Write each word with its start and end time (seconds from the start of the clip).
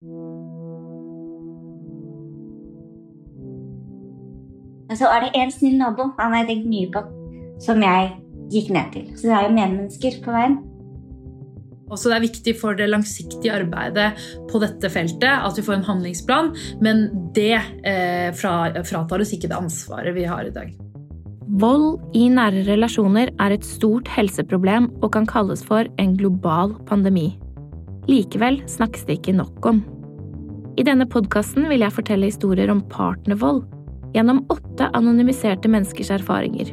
Og 0.00 0.08
så 4.96 5.10
er 5.12 5.26
det 5.26 5.34
en 5.36 5.50
snill 5.52 5.74
nabo 5.76 6.06
han 6.16 6.32
har 6.32 6.40
jeg 6.40 6.48
tenkt 6.48 6.70
mye 6.72 6.88
på, 6.94 7.02
som 7.60 7.84
jeg 7.84 8.06
gikk 8.48 8.70
ned 8.72 8.86
til. 8.94 9.10
Så 9.12 9.28
det 9.28 9.34
er 9.36 9.44
jo 9.44 9.50
medmennesker 9.58 10.16
på 10.24 10.32
veien. 10.32 10.56
Også 11.92 12.08
det 12.08 12.16
er 12.16 12.24
viktig 12.24 12.54
for 12.62 12.72
det 12.78 12.88
langsiktige 12.88 13.52
arbeidet 13.58 14.16
på 14.48 14.56
dette 14.62 14.88
feltet 14.88 15.28
at 15.28 15.60
vi 15.60 15.66
får 15.68 15.76
en 15.76 15.88
handlingsplan, 15.90 16.48
men 16.80 17.04
det 17.36 17.60
eh, 17.60 18.32
fratar 18.32 19.20
oss 19.20 19.34
ikke 19.36 19.52
det 19.52 19.60
ansvaret 19.60 20.16
vi 20.16 20.24
har 20.24 20.48
i 20.48 20.54
dag. 20.54 20.72
Vold 21.60 22.00
i 22.16 22.32
nære 22.32 22.64
relasjoner 22.72 23.36
er 23.36 23.50
et 23.52 23.68
stort 23.68 24.08
helseproblem 24.16 24.88
og 25.02 25.12
kan 25.12 25.28
kalles 25.28 25.60
for 25.66 25.84
en 26.00 26.16
global 26.16 26.72
pandemi. 26.88 27.36
Likevel 28.10 28.58
snakkes 28.66 29.06
det 29.06 29.20
ikke 29.20 29.36
nok 29.38 29.66
om. 29.70 29.82
I 30.80 30.84
denne 30.86 31.06
podkasten 31.10 31.68
vil 31.70 31.84
jeg 31.84 31.94
fortelle 31.94 32.30
historier 32.30 32.70
om 32.72 32.82
partnervold 32.90 33.62
gjennom 34.14 34.42
åtte 34.50 34.88
anonymiserte 34.96 35.70
menneskers 35.70 36.10
erfaringer. 36.16 36.72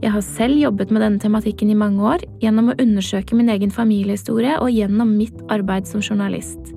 Jeg 0.00 0.14
har 0.14 0.24
selv 0.24 0.56
jobbet 0.56 0.90
med 0.90 1.04
denne 1.04 1.20
tematikken 1.22 1.70
i 1.70 1.76
mange 1.76 2.02
år 2.14 2.24
gjennom 2.40 2.72
å 2.72 2.76
undersøke 2.80 3.36
min 3.36 3.50
egen 3.52 3.70
familiehistorie 3.74 4.56
og 4.58 4.72
gjennom 4.72 5.12
mitt 5.18 5.36
arbeid 5.52 5.86
som 5.86 6.00
journalist. 6.02 6.72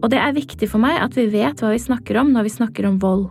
Og 0.00 0.10
det 0.12 0.18
er 0.18 0.34
viktig 0.36 0.68
for 0.72 0.82
meg 0.82 0.98
at 1.00 1.14
vi 1.16 1.28
vet 1.30 1.62
hva 1.62 1.70
vi 1.72 1.80
snakker 1.80 2.18
om 2.20 2.32
når 2.34 2.48
vi 2.48 2.54
snakker 2.56 2.88
om 2.88 2.98
vold. 3.00 3.28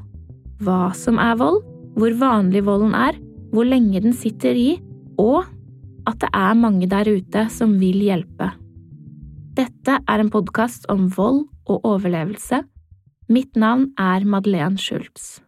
Hva 0.64 0.94
som 0.98 1.20
er 1.22 1.36
vold, 1.38 1.60
hvor 2.00 2.16
vanlig 2.22 2.64
volden 2.66 2.96
er, 2.96 3.20
hvor 3.52 3.68
lenge 3.68 4.00
den 4.02 4.16
sitter 4.16 4.56
i, 4.56 4.70
og 5.20 5.44
at 6.08 6.22
det 6.24 6.32
er 6.32 6.58
mange 6.58 6.88
der 6.90 7.10
ute 7.10 7.46
som 7.54 7.76
vil 7.82 8.00
hjelpe. 8.06 8.54
Dette 9.60 9.98
er 10.08 10.22
en 10.22 10.30
podkast 10.32 10.86
om 10.88 11.10
vold 11.12 11.42
og 11.68 11.84
overlevelse. 11.84 12.62
Mitt 13.28 13.58
navn 13.60 13.90
er 14.00 14.24
Madeleine 14.24 14.80
Schultz. 14.80 15.42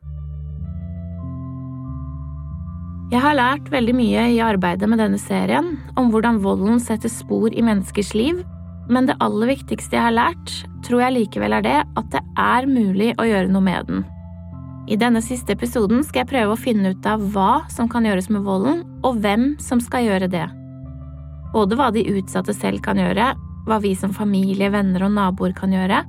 Jeg 3.13 3.21
har 3.23 3.37
lært 3.37 3.69
veldig 3.71 3.93
mye 3.95 4.25
i 4.33 4.41
arbeidet 4.43 4.89
med 4.91 4.99
denne 4.99 5.19
serien, 5.21 5.77
om 5.95 6.09
hvordan 6.11 6.41
volden 6.43 6.81
setter 6.83 7.11
spor 7.11 7.55
i 7.55 7.63
menneskers 7.63 8.11
liv, 8.17 8.41
men 8.91 9.07
det 9.07 9.15
aller 9.23 9.53
viktigste 9.53 9.95
jeg 9.95 10.03
har 10.09 10.17
lært, 10.17 10.55
tror 10.83 11.05
jeg 11.05 11.15
likevel 11.15 11.55
er 11.55 11.63
det 11.63 11.77
at 11.79 12.09
det 12.11 12.23
er 12.39 12.67
mulig 12.67 13.13
å 13.15 13.27
gjøre 13.29 13.51
noe 13.53 13.63
med 13.63 13.87
den. 13.87 14.01
I 14.91 14.97
denne 14.99 15.21
siste 15.23 15.55
episoden 15.55 16.03
skal 16.03 16.25
jeg 16.25 16.31
prøve 16.33 16.57
å 16.57 16.59
finne 16.59 16.91
ut 16.91 17.07
av 17.07 17.23
hva 17.31 17.61
som 17.71 17.87
kan 17.87 18.03
gjøres 18.09 18.27
med 18.33 18.43
volden, 18.43 18.83
og 19.07 19.23
hvem 19.23 19.53
som 19.63 19.79
skal 19.79 20.09
gjøre 20.09 20.27
det. 20.35 20.49
Både 21.55 21.79
hva 21.79 21.93
de 21.95 22.03
utsatte 22.11 22.55
selv 22.57 22.83
kan 22.83 22.99
gjøre, 22.99 23.29
hva 23.67 23.79
vi 23.83 23.93
som 23.95 24.13
familie, 24.13 24.71
venner 24.73 25.05
og 25.07 25.13
naboer 25.15 25.53
kan 25.57 25.73
gjøre, 25.75 26.03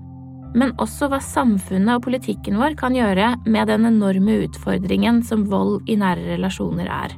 men 0.59 0.75
også 0.83 1.09
hva 1.09 1.21
samfunnet 1.25 1.97
og 1.97 2.07
politikken 2.07 2.59
vår 2.61 2.77
kan 2.81 2.97
gjøre 2.97 3.35
med 3.47 3.71
den 3.73 3.89
enorme 3.89 4.43
utfordringen 4.45 5.23
som 5.25 5.47
vold 5.51 5.81
i 5.89 5.97
nære 6.01 6.35
relasjoner 6.35 6.91
er. 6.93 7.17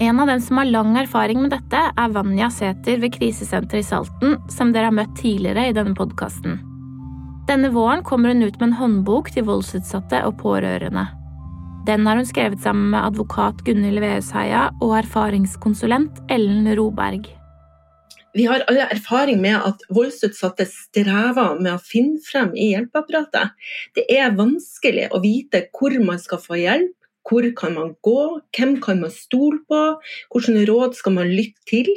En 0.00 0.20
av 0.22 0.30
dem 0.30 0.40
som 0.40 0.56
har 0.56 0.70
lang 0.70 0.94
erfaring 0.96 1.42
med 1.42 1.52
dette, 1.52 1.80
er 1.92 2.12
Vanja 2.14 2.48
Sæther 2.48 3.02
ved 3.02 3.12
krisesenteret 3.18 3.82
i 3.82 3.88
Salten, 3.90 4.38
som 4.48 4.72
dere 4.72 4.88
har 4.88 4.96
møtt 4.96 5.12
tidligere 5.18 5.66
i 5.68 5.74
denne 5.76 5.92
podkasten. 5.98 6.60
Denne 7.50 7.72
våren 7.74 8.04
kommer 8.06 8.32
hun 8.32 8.46
ut 8.46 8.60
med 8.60 8.70
en 8.70 8.78
håndbok 8.78 9.32
til 9.34 9.44
voldsutsatte 9.48 10.22
og 10.24 10.38
pårørende. 10.40 11.04
Den 11.88 12.06
har 12.06 12.16
hun 12.16 12.28
skrevet 12.28 12.62
sammen 12.62 12.92
med 12.94 13.02
advokat 13.10 13.64
Gunhild 13.66 14.00
Veusheia 14.00 14.68
og 14.80 14.94
erfaringskonsulent 15.02 16.22
Ellen 16.30 16.68
Roberg. 16.78 17.26
Vi 18.36 18.44
har 18.46 18.62
alle 18.70 18.86
erfaring 18.94 19.40
med 19.42 19.58
at 19.66 19.82
voldsutsatte 19.90 20.66
strever 20.70 21.58
med 21.58 21.72
å 21.74 21.82
finne 21.82 22.20
frem 22.22 22.52
i 22.54 22.70
hjelpeapparatet. 22.72 23.56
Det 23.98 24.06
er 24.14 24.36
vanskelig 24.38 25.08
å 25.10 25.22
vite 25.24 25.64
hvor 25.74 25.96
man 26.04 26.20
skal 26.22 26.42
få 26.42 26.60
hjelp, 26.60 26.94
hvor 27.26 27.44
kan 27.58 27.74
man 27.76 27.90
gå, 28.06 28.22
hvem 28.56 28.76
kan 28.82 29.02
man 29.02 29.12
stole 29.14 29.60
på, 29.68 29.80
hvilke 30.32 30.64
råd 30.70 30.96
skal 30.98 31.16
man 31.18 31.30
lytte 31.30 31.66
til. 31.68 31.90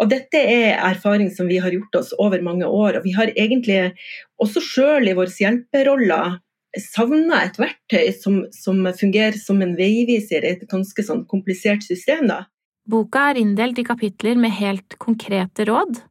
Og 0.00 0.12
dette 0.12 0.40
er 0.40 0.78
erfaring 0.78 1.32
som 1.34 1.48
vi 1.50 1.58
har 1.64 1.74
gjort 1.74 2.00
oss 2.00 2.12
over 2.20 2.44
mange 2.44 2.68
år. 2.68 3.00
Og 3.00 3.08
vi 3.08 3.16
har 3.16 3.32
egentlig 3.34 3.94
også 4.40 4.62
sjøl 4.64 5.10
i 5.10 5.16
våre 5.16 5.32
hjelperoller 5.32 6.38
savna 6.80 7.44
et 7.44 7.58
verktøy 7.60 8.08
som, 8.18 8.40
som, 8.54 8.80
fungerer 8.98 9.36
som 9.38 9.60
en 9.62 9.76
veiviser 9.78 10.44
i 10.44 10.54
et 10.54 10.64
ganske 10.70 11.04
sånn 11.06 11.24
komplisert 11.30 11.84
system. 11.86 12.26
da. 12.30 12.44
Boka 12.84 13.30
er 13.30 13.38
inndelt 13.40 13.78
i 13.80 13.84
kapitler 13.84 14.36
med 14.36 14.52
helt 14.58 14.98
konkrete 15.00 15.64
råd, 15.64 16.02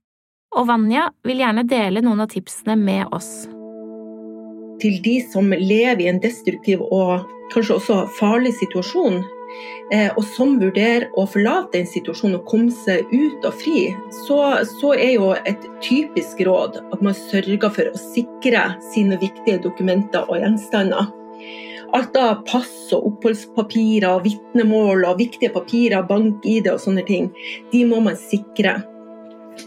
og 0.57 0.65
Vanja 0.65 1.05
vil 1.25 1.43
gjerne 1.43 1.67
dele 1.69 2.01
noen 2.01 2.23
av 2.25 2.31
tipsene 2.31 2.73
med 2.79 3.13
oss. 3.13 3.45
Til 4.81 4.97
de 5.05 5.19
som 5.29 5.53
lever 5.53 6.01
i 6.01 6.09
en 6.09 6.21
destruktiv 6.23 6.81
og 6.87 7.29
kanskje 7.53 7.77
også 7.77 7.99
farlig 8.17 8.55
situasjon, 8.57 9.21
eh, 9.93 10.09
og 10.17 10.25
som 10.33 10.57
vurderer 10.57 11.11
å 11.13 11.27
forlate 11.29 11.83
en 11.83 11.89
situasjon 11.93 12.39
og 12.39 12.49
komme 12.49 12.73
seg 12.73 13.05
ut 13.13 13.45
og 13.45 13.53
fri, 13.61 13.91
så, 14.25 14.41
så, 14.73 14.95
er 14.97 15.19
jo 15.19 15.29
et 15.45 15.69
typisk 15.85 16.41
råd 16.49 16.81
at 16.87 17.05
man 17.05 17.13
sørger 17.29 17.69
for 17.69 17.93
å 17.93 18.05
sikre 18.09 18.71
sine 18.89 19.21
viktige 19.21 19.61
dokumenter 19.61 20.25
og 20.25 20.41
gjenstander. 20.41 21.13
Alt 21.93 22.17
av 22.17 22.41
pass 22.49 22.89
og 22.95 23.05
oppholdspapirer, 23.11 24.23
vitnemål 24.25 25.05
og 25.05 25.19
viktige 25.19 25.53
papirer, 25.53 26.05
bank-ID 26.09 26.71
og 26.71 26.81
sånne 26.81 27.03
ting, 27.05 27.29
de 27.73 27.83
må 27.85 28.01
man 28.01 28.17
sikre. 28.17 28.79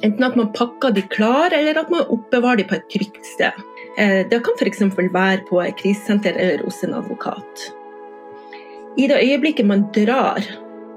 Enten 0.03 0.27
at 0.27 0.35
man 0.39 0.51
pakker 0.57 0.95
de 0.97 1.05
klar, 1.13 1.55
eller 1.55 1.79
at 1.79 1.91
man 1.93 2.09
oppbevarer 2.11 2.63
de 2.63 2.67
på 2.67 2.77
et 2.79 2.89
trygt 2.91 3.29
sted. 3.29 3.65
Eh, 3.97 4.25
det 4.29 4.41
kan 4.45 4.59
f.eks. 4.59 4.83
være 4.99 5.45
på 5.49 5.61
et 5.63 5.77
krisesenter 5.79 6.35
eller 6.35 6.65
hos 6.67 6.83
en 6.83 6.97
advokat. 6.99 7.69
I 8.99 9.07
det 9.07 9.21
øyeblikket 9.23 9.69
man 9.69 9.87
drar, 9.95 10.43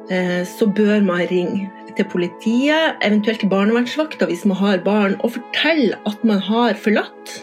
eh, 0.10 0.42
så 0.48 0.66
bør 0.66 1.06
man 1.06 1.28
ringe 1.30 1.70
til 1.98 2.08
politiet, 2.10 2.98
eventuelt 3.06 3.44
til 3.44 3.52
barnevernsvakta 3.52 4.26
hvis 4.30 4.48
man 4.50 4.58
har 4.58 4.82
barn, 4.86 5.20
og 5.22 5.36
fortelle 5.38 6.00
at 6.10 6.26
man 6.26 6.42
har 6.42 6.80
forlatt 6.80 7.36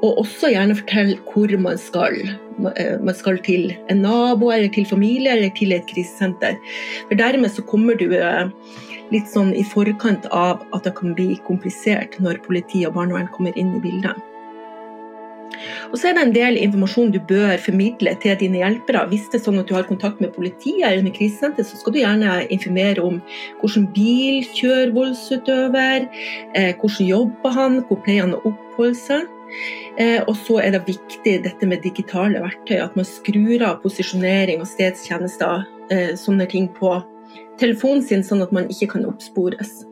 og 0.00 0.22
også 0.22 0.52
gjerne 0.54 0.76
fortelle 0.78 1.18
hvor 1.28 1.52
man 1.60 1.78
skal. 1.80 2.16
Eh, 2.76 2.96
man 3.00 3.16
skal 3.16 3.40
til 3.44 3.74
en 3.92 4.02
nabo, 4.04 4.50
eller 4.50 4.72
til 4.72 4.86
familie, 4.88 5.32
eller 5.36 5.52
til 5.56 5.72
et 5.76 5.86
krisesenter. 5.90 6.56
For 7.08 7.18
Dermed 7.20 7.52
så 7.52 7.64
kommer 7.68 7.98
du 8.00 8.08
eh, 8.16 8.48
litt 9.12 9.28
sånn 9.30 9.52
i 9.56 9.66
forkant 9.66 10.28
av 10.32 10.64
at 10.74 10.86
det 10.86 10.96
kan 10.98 11.14
bli 11.18 11.34
komplisert 11.46 12.18
når 12.22 12.42
politi 12.46 12.86
og 12.86 12.96
barnevern 12.98 13.30
kommer 13.34 13.56
inn 13.58 13.76
i 13.76 13.84
bildet. 13.84 14.26
Og 15.90 15.98
så 15.98 16.08
er 16.08 16.14
det 16.16 16.22
en 16.22 16.34
del 16.34 16.58
informasjon 16.60 17.10
du 17.12 17.18
bør 17.28 17.58
formidle 17.60 18.14
til 18.22 18.36
dine 18.40 18.62
hjelpere. 18.62 19.02
Hvis 19.10 19.26
det 19.28 19.40
er 19.40 19.44
sånn 19.44 19.60
at 19.60 19.68
du 19.68 19.74
har 19.76 19.88
kontakt 19.88 20.22
med 20.22 20.32
politiet 20.32 20.86
eller 20.86 21.04
med 21.04 21.16
krisesenter, 21.18 21.66
så 21.66 21.76
skal 21.76 21.94
du 21.94 22.00
gjerne 22.00 22.38
informere 22.54 23.04
om 23.04 23.18
hvordan 23.60 23.90
bil 23.96 24.40
kjører 24.56 24.94
voldsutøver, 24.96 26.08
eh, 26.54 26.72
hvordan 26.80 27.10
jobber 27.10 27.56
han, 27.58 27.82
hvor 27.88 28.00
pleier 28.06 28.24
han 28.24 28.38
å 28.38 28.42
oppholde 28.54 28.96
seg. 29.02 29.28
Eh, 29.98 30.20
og 30.26 30.34
så 30.46 30.60
er 30.64 30.74
det 30.76 30.86
viktig 30.88 31.36
dette 31.46 31.68
med 31.68 31.82
digitale 31.84 32.42
verktøy, 32.42 32.78
at 32.80 32.96
man 32.98 33.08
skrur 33.08 33.64
av 33.66 33.80
posisjonering 33.84 34.62
og 34.62 34.70
stedstjenester, 34.70 35.66
eh, 35.90 36.12
sånne 36.18 36.48
ting 36.50 36.68
på 36.78 36.98
telefonen 37.60 38.02
sin, 38.02 38.24
sånn 38.24 38.42
at 38.44 38.52
man 38.56 38.70
ikke 38.72 38.94
kan 38.94 39.08
oppspores. 39.08 39.82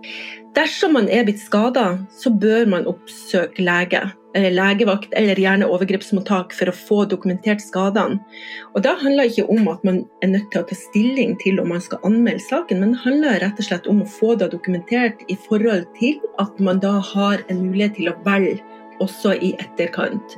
Dersom 0.57 0.97
man 0.97 1.11
er 1.13 1.27
blitt 1.29 1.43
skada, 1.43 1.99
så 2.11 2.33
bør 2.33 2.65
man 2.73 2.89
oppsøke 2.89 3.63
lege, 3.63 4.01
eller 4.37 4.55
legevakt 4.55 5.13
eller 5.17 5.39
gjerne 5.41 5.69
overgrepsmottak 5.73 6.55
for 6.57 6.71
å 6.71 6.77
få 6.77 6.99
dokumentert 7.11 7.63
skadene. 7.65 8.19
Og 8.75 8.83
Da 8.85 8.95
handler 9.01 9.25
det 9.25 9.37
ikke 9.37 9.51
om 9.55 9.69
at 9.73 9.85
man 9.85 10.03
er 10.23 10.33
nødt 10.33 10.51
til 10.53 10.63
å 10.63 10.69
ta 10.69 10.77
stilling 10.79 11.37
til 11.43 11.61
om 11.61 11.71
man 11.75 11.85
skal 11.85 12.03
anmelde 12.05 12.45
saken, 12.45 12.81
men 12.81 12.93
det 12.95 13.05
handler 13.05 13.41
rett 13.45 13.61
og 13.61 13.69
slett 13.69 13.89
om 13.91 14.03
å 14.03 14.11
få 14.19 14.35
det 14.39 14.51
dokumentert 14.53 15.25
i 15.29 15.37
forhold 15.49 15.87
til 15.99 16.21
at 16.39 16.61
man 16.61 16.81
da 16.81 16.99
har 17.13 17.45
en 17.49 17.65
mulighet 17.69 17.97
til 17.97 18.13
å 18.13 18.19
velge 18.27 18.61
også 19.05 19.35
i 19.35 19.55
etterkant. 19.61 20.37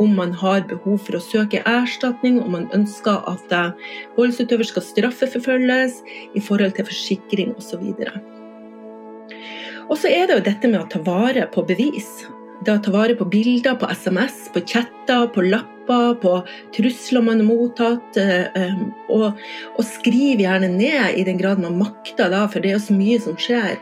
Om 0.00 0.14
man 0.18 0.32
har 0.34 0.64
behov 0.70 0.98
for 1.06 1.18
å 1.18 1.22
søke 1.22 1.62
erstatning, 1.70 2.40
om 2.42 2.56
man 2.56 2.68
ønsker 2.74 3.22
at 3.30 3.54
voldsutøver 4.16 4.66
skal 4.66 4.86
straffeforfølges 4.86 6.00
i 6.34 6.42
forhold 6.42 6.74
til 6.78 6.88
forsikring 6.88 7.54
osv. 7.54 7.92
Og 9.84 9.98
så 10.00 10.10
er 10.10 10.26
det 10.26 10.38
jo 10.38 10.46
dette 10.48 10.70
med 10.70 10.80
å 10.80 10.88
ta 10.90 11.02
vare 11.04 11.46
på 11.52 11.62
bevis. 11.68 12.24
Å 12.64 12.80
ta 12.80 12.92
vare 12.94 13.16
på 13.18 13.26
bilder, 13.28 13.76
på 13.76 13.88
SMS, 13.92 14.46
på 14.54 14.62
chatter, 14.64 15.26
på 15.34 15.42
lapper 15.44 15.74
på 16.20 16.46
trusler 16.76 17.22
man 17.22 17.40
har 17.40 17.46
mottatt. 17.46 18.16
Eh, 18.16 18.46
eh, 18.56 18.76
og, 19.12 19.40
og 19.76 19.84
skriv 19.84 20.40
gjerne 20.40 20.68
ned 20.72 21.18
i 21.18 21.24
den 21.26 21.38
grad 21.38 21.60
man 21.60 21.76
makter, 21.78 22.30
da, 22.32 22.46
for 22.48 22.60
det 22.64 22.70
er 22.70 22.78
jo 22.78 22.84
så 22.86 22.96
mye 22.96 23.20
som 23.20 23.36
skjer. 23.36 23.76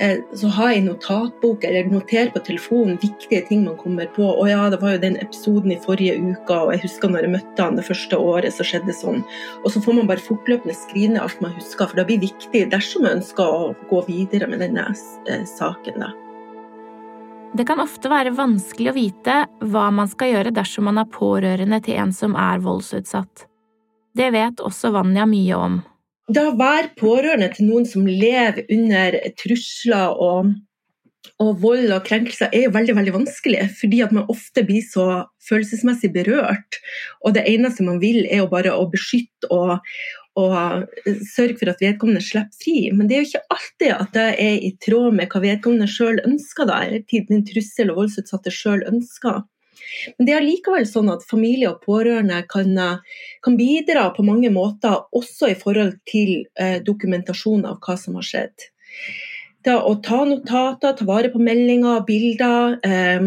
Eh, 0.00 0.22
så 0.38 0.48
ha 0.56 0.70
i 0.72 0.80
notatbok 0.84 1.64
eller 1.68 1.90
noter 1.92 2.32
på 2.32 2.42
telefonen 2.46 3.00
viktige 3.02 3.44
ting 3.48 3.66
man 3.66 3.76
kommer 3.80 4.08
på. 4.16 4.24
Og 4.24 4.48
ja, 4.50 4.64
det 4.72 4.80
var 4.82 4.96
jo 4.96 5.04
den 5.04 5.20
episoden 5.20 5.74
i 5.74 5.80
forrige 5.82 6.16
uke, 6.22 6.56
og 6.56 6.74
jeg 6.74 6.86
husker 6.86 7.12
når 7.12 7.28
jeg 7.28 7.36
møtte 7.36 7.68
han 7.68 7.78
det 7.78 7.86
første 7.88 8.18
året, 8.18 8.56
så 8.56 8.66
skjedde 8.66 8.96
sånn. 8.96 9.22
Og 9.62 9.70
så 9.74 9.84
får 9.84 10.00
man 10.00 10.10
bare 10.10 10.24
fortløpende 10.24 10.76
skrive 10.78 11.16
ned 11.16 11.24
alt 11.24 11.44
man 11.44 11.56
husker, 11.58 11.84
for 11.84 12.00
det 12.00 12.08
blir 12.08 12.24
viktig 12.24 12.66
dersom 12.72 13.06
man 13.06 13.20
ønsker 13.20 13.44
å 13.44 13.72
gå 13.92 14.04
videre 14.08 14.48
med 14.50 14.64
denne 14.64 14.88
saken. 14.96 16.00
da. 16.00 16.12
Det 17.52 17.66
kan 17.68 17.80
ofte 17.80 18.08
være 18.08 18.32
vanskelig 18.32 18.88
å 18.88 18.96
vite 18.96 19.32
hva 19.68 19.90
man 19.92 20.08
skal 20.08 20.30
gjøre 20.32 20.54
dersom 20.56 20.86
man 20.88 21.02
er 21.02 21.08
pårørende 21.12 21.82
til 21.84 21.98
en 22.00 22.12
som 22.16 22.32
er 22.38 22.62
voldsutsatt. 22.64 23.44
Det 24.16 24.30
vet 24.32 24.60
også 24.64 24.92
Vanja 24.94 25.26
mye 25.28 25.58
om. 25.58 25.74
Da 26.32 26.46
å 26.48 26.54
være 26.56 26.94
pårørende 26.96 27.50
til 27.52 27.68
noen 27.68 27.84
som 27.88 28.06
lever 28.08 28.64
under 28.72 29.18
trusler 29.36 30.16
og, 30.16 30.54
og 31.42 31.60
vold 31.62 31.92
og 31.94 32.06
krenkelser, 32.06 32.50
er 32.54 32.66
jo 32.66 32.74
veldig 32.74 32.96
veldig 32.98 33.14
vanskelig. 33.14 33.66
Fordi 33.78 34.00
at 34.04 34.14
man 34.14 34.28
ofte 34.32 34.64
blir 34.66 34.82
så 34.86 35.06
følelsesmessig 35.48 36.12
berørt. 36.14 36.80
Og 37.22 37.36
det 37.36 37.46
eneste 37.50 37.86
man 37.86 38.02
vil, 38.02 38.24
er 38.26 38.42
jo 38.42 38.50
bare 38.50 38.74
å 38.74 38.88
beskytte 38.90 39.50
og, 39.54 39.78
og 40.38 40.84
sørge 41.32 41.58
for 41.60 41.72
at 41.72 41.82
vedkommende 41.82 42.24
slipper 42.24 42.58
fri. 42.62 42.76
Men 42.94 43.08
det 43.08 43.16
er 43.16 43.24
jo 43.24 43.30
ikke 43.30 43.56
alltid 43.56 43.94
at 43.96 44.12
det 44.18 44.28
er 44.46 44.58
i 44.58 44.74
tråd 44.82 45.18
med 45.18 45.32
hva 45.32 45.42
vedkommende 45.44 45.90
sjøl 45.90 46.22
ønsker, 46.26 46.68
da, 46.70 46.82
eller 46.86 47.26
den 47.30 47.46
trussel 47.48 47.92
og 47.92 48.02
voldsutsatte 48.02 48.54
sjøl 48.54 48.86
ønsker. 48.90 49.42
Men 50.16 50.28
det 50.28 50.34
er 50.34 50.44
likevel 50.44 50.86
sånn 50.88 51.10
at 51.12 51.26
familie 51.28 51.72
og 51.72 51.82
pårørende 51.84 52.38
kan, 52.50 52.72
kan, 53.44 53.58
bidra 53.58 54.08
på 54.16 54.24
mange 54.26 54.50
måter, 54.54 55.02
også 55.12 55.50
i 55.52 55.58
forhold 55.58 55.98
til 56.08 56.46
eh, 56.60 56.78
dokumentasjon 56.84 57.66
av 57.68 57.80
hva 57.84 57.98
som 58.00 58.16
har 58.18 58.26
skjedd. 58.26 58.68
Det 59.62 59.74
å 59.78 59.92
ta 60.02 60.24
notater, 60.26 60.94
ta 60.98 61.04
vare 61.06 61.30
på 61.30 61.38
meldinger, 61.42 62.00
bilder, 62.06 62.78
eh, 62.82 63.26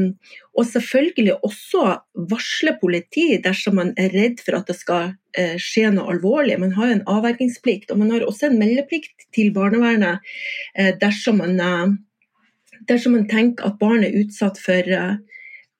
og 0.55 0.67
selvfølgelig 0.67 1.37
også 1.47 1.83
varsle 2.31 2.75
politi 2.81 3.37
dersom 3.43 3.77
man 3.79 3.93
er 3.99 4.11
redd 4.15 4.43
for 4.43 4.59
at 4.59 4.67
det 4.71 4.75
skal 4.79 5.13
eh, 5.37 5.55
skje 5.61 5.93
noe 5.95 6.15
alvorlig. 6.15 6.57
Man 6.59 6.75
har 6.75 6.89
jo 6.89 6.97
en 6.97 7.05
avvergingsplikt, 7.17 7.91
og 7.91 8.01
man 8.03 8.11
har 8.15 8.27
også 8.27 8.49
en 8.49 8.59
meldeplikt 8.59 9.27
til 9.35 9.53
barnevernet 9.55 10.23
eh, 10.75 10.91
dersom 11.01 11.39
man, 11.43 11.59
eh, 11.59 12.81
dersom 12.91 13.15
man 13.15 13.27
tenker 13.31 13.67
at 13.67 13.79
barn 13.79 14.03
er 14.07 14.15
utsatt 14.23 14.59
for 14.59 14.95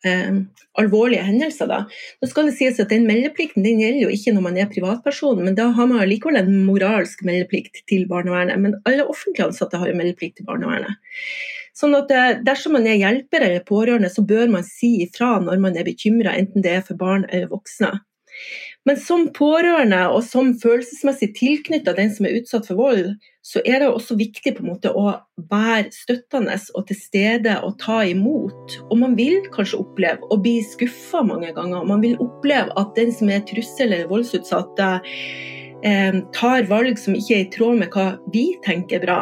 eh, 0.10 0.38
alvorlige 0.80 1.26
hendelser. 1.26 1.70
Da. 1.72 1.82
Nå 2.22 2.30
skal 2.30 2.50
det 2.50 2.56
sies 2.60 2.80
at 2.82 2.94
Den 2.94 3.08
meldeplikten 3.10 3.66
den 3.66 3.82
gjelder 3.84 4.06
jo 4.06 4.14
ikke 4.14 4.36
når 4.36 4.46
man 4.48 4.60
er 4.62 4.72
privatperson, 4.72 5.44
men 5.46 5.58
da 5.58 5.70
har 5.76 5.92
man 5.92 6.06
likevel 6.10 6.40
en 6.42 6.64
moralsk 6.68 7.26
meldeplikt 7.28 7.84
til 7.92 8.08
barnevernet. 8.12 8.62
Men 8.62 8.80
alle 8.90 9.08
offentlig 9.12 9.48
ansatte 9.48 9.82
har 9.82 9.92
jo 9.92 10.00
meldeplikt 10.00 10.40
til 10.40 10.50
barnevernet. 10.50 10.98
Sånn 11.76 11.96
at 11.98 12.12
eh, 12.16 12.42
Dersom 12.46 12.78
man 12.78 12.88
er 12.88 13.00
hjelper 13.02 13.48
eller 13.48 13.66
pårørende, 13.68 14.12
så 14.12 14.24
bør 14.26 14.52
man 14.58 14.68
si 14.68 14.98
ifra 15.06 15.36
når 15.44 15.64
man 15.64 15.80
er 15.80 15.88
bekymra, 15.88 16.36
enten 16.40 16.64
det 16.66 16.78
er 16.78 16.86
for 16.88 17.00
barn 17.00 17.28
eller 17.32 17.52
voksne. 17.52 17.92
Men 18.86 19.00
som 19.02 19.24
pårørende 19.34 20.04
og 20.14 20.20
som 20.28 20.52
følelsesmessig 20.62 21.32
tilknytta 21.40 21.96
den 21.98 22.12
som 22.14 22.28
er 22.28 22.36
utsatt 22.38 22.68
for 22.70 22.78
vold, 22.78 23.16
så 23.46 23.62
er 23.66 23.82
det 23.82 23.88
også 23.90 24.18
viktig 24.18 24.56
på 24.56 24.62
en 24.62 24.72
måte 24.72 24.92
å 24.94 25.08
være 25.50 25.90
støttende 25.94 26.54
og 26.78 26.86
til 26.90 27.00
stede 27.00 27.56
og 27.66 27.80
ta 27.82 28.04
imot. 28.06 28.76
Og 28.92 29.00
man 29.02 29.16
vil 29.18 29.40
kanskje 29.54 29.80
oppleve 29.82 30.30
å 30.30 30.38
bli 30.42 30.60
skuffa 30.66 31.24
mange 31.26 31.50
ganger. 31.56 31.88
Man 31.90 32.04
vil 32.04 32.14
oppleve 32.22 32.74
at 32.78 32.94
den 32.98 33.14
som 33.14 33.32
er 33.34 33.42
trussel 33.50 33.90
eller 33.90 34.12
voldsutsatt, 34.12 34.82
eh, 34.82 36.20
tar 36.38 36.70
valg 36.70 37.02
som 37.02 37.18
ikke 37.18 37.40
er 37.40 37.46
i 37.46 37.50
tråd 37.58 37.80
med 37.82 37.90
hva 37.90 38.20
vi 38.34 38.52
tenker 38.66 39.02
er 39.02 39.06
bra. 39.08 39.22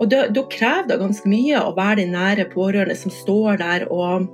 Og 0.00 0.10
da, 0.10 0.24
da, 0.34 0.42
krever 0.50 0.88
det 0.90 0.98
ganske 0.98 1.30
mye 1.30 1.62
å 1.62 1.76
være 1.76 2.00
den 2.02 2.16
nære 2.16 2.48
pårørende 2.50 2.96
som 2.98 3.14
står 3.14 3.60
der 3.62 3.86
og, 3.94 4.26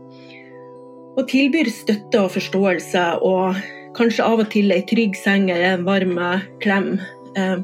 og 1.12 1.28
tilbyr 1.28 1.68
støtte 1.68 2.22
og 2.24 2.32
forståelse, 2.32 3.04
og 3.20 3.60
kanskje 3.98 4.26
av 4.26 4.42
og 4.44 4.50
til 4.52 4.72
ei 4.74 4.82
trygg 4.88 5.16
seng 5.18 5.48
eller 5.50 5.76
en 5.76 5.86
varm 5.88 6.18
klem. 6.62 6.92
Eh, 7.36 7.56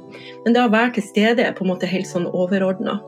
men 0.44 0.55
det 0.55 0.62
å 0.62 0.73
være 0.73 0.96
til 0.96 1.06
stede 1.06 1.46
er 1.46 1.55
på 1.56 1.64
en 1.67 1.73
måte 1.75 1.90
helt 1.90 2.08
sånn 2.08 2.28
overordna. 2.31 2.99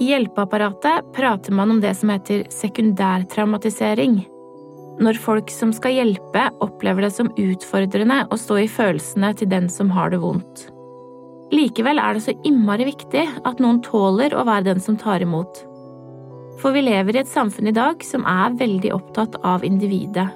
I 0.00 0.14
hjelpeapparatet 0.14 1.10
prater 1.12 1.52
man 1.52 1.74
om 1.74 1.80
det 1.82 1.92
som 1.98 2.12
heter 2.12 2.46
sekundærtraumatisering. 2.54 4.22
Når 5.00 5.16
folk 5.20 5.52
som 5.52 5.72
skal 5.76 5.96
hjelpe, 5.96 6.46
opplever 6.64 7.04
det 7.04 7.12
som 7.14 7.30
utfordrende 7.40 8.22
å 8.32 8.36
stå 8.40 8.62
i 8.62 8.68
følelsene 8.68 9.32
til 9.36 9.48
den 9.52 9.68
som 9.72 9.92
har 9.92 10.12
det 10.12 10.20
vondt. 10.24 10.68
Likevel 11.52 11.98
er 11.98 12.14
det 12.14 12.24
så 12.24 12.34
innmari 12.46 12.86
viktig 12.88 13.24
at 13.48 13.60
noen 13.60 13.80
tåler 13.84 14.36
å 14.36 14.44
være 14.48 14.70
den 14.70 14.82
som 14.82 14.96
tar 15.00 15.24
imot. 15.24 15.64
For 16.60 16.76
vi 16.76 16.84
lever 16.84 17.16
i 17.16 17.22
et 17.22 17.32
samfunn 17.32 17.68
i 17.68 17.76
dag 17.76 18.04
som 18.04 18.24
er 18.28 18.56
veldig 18.60 18.92
opptatt 18.94 19.40
av 19.44 19.64
individet. 19.66 20.28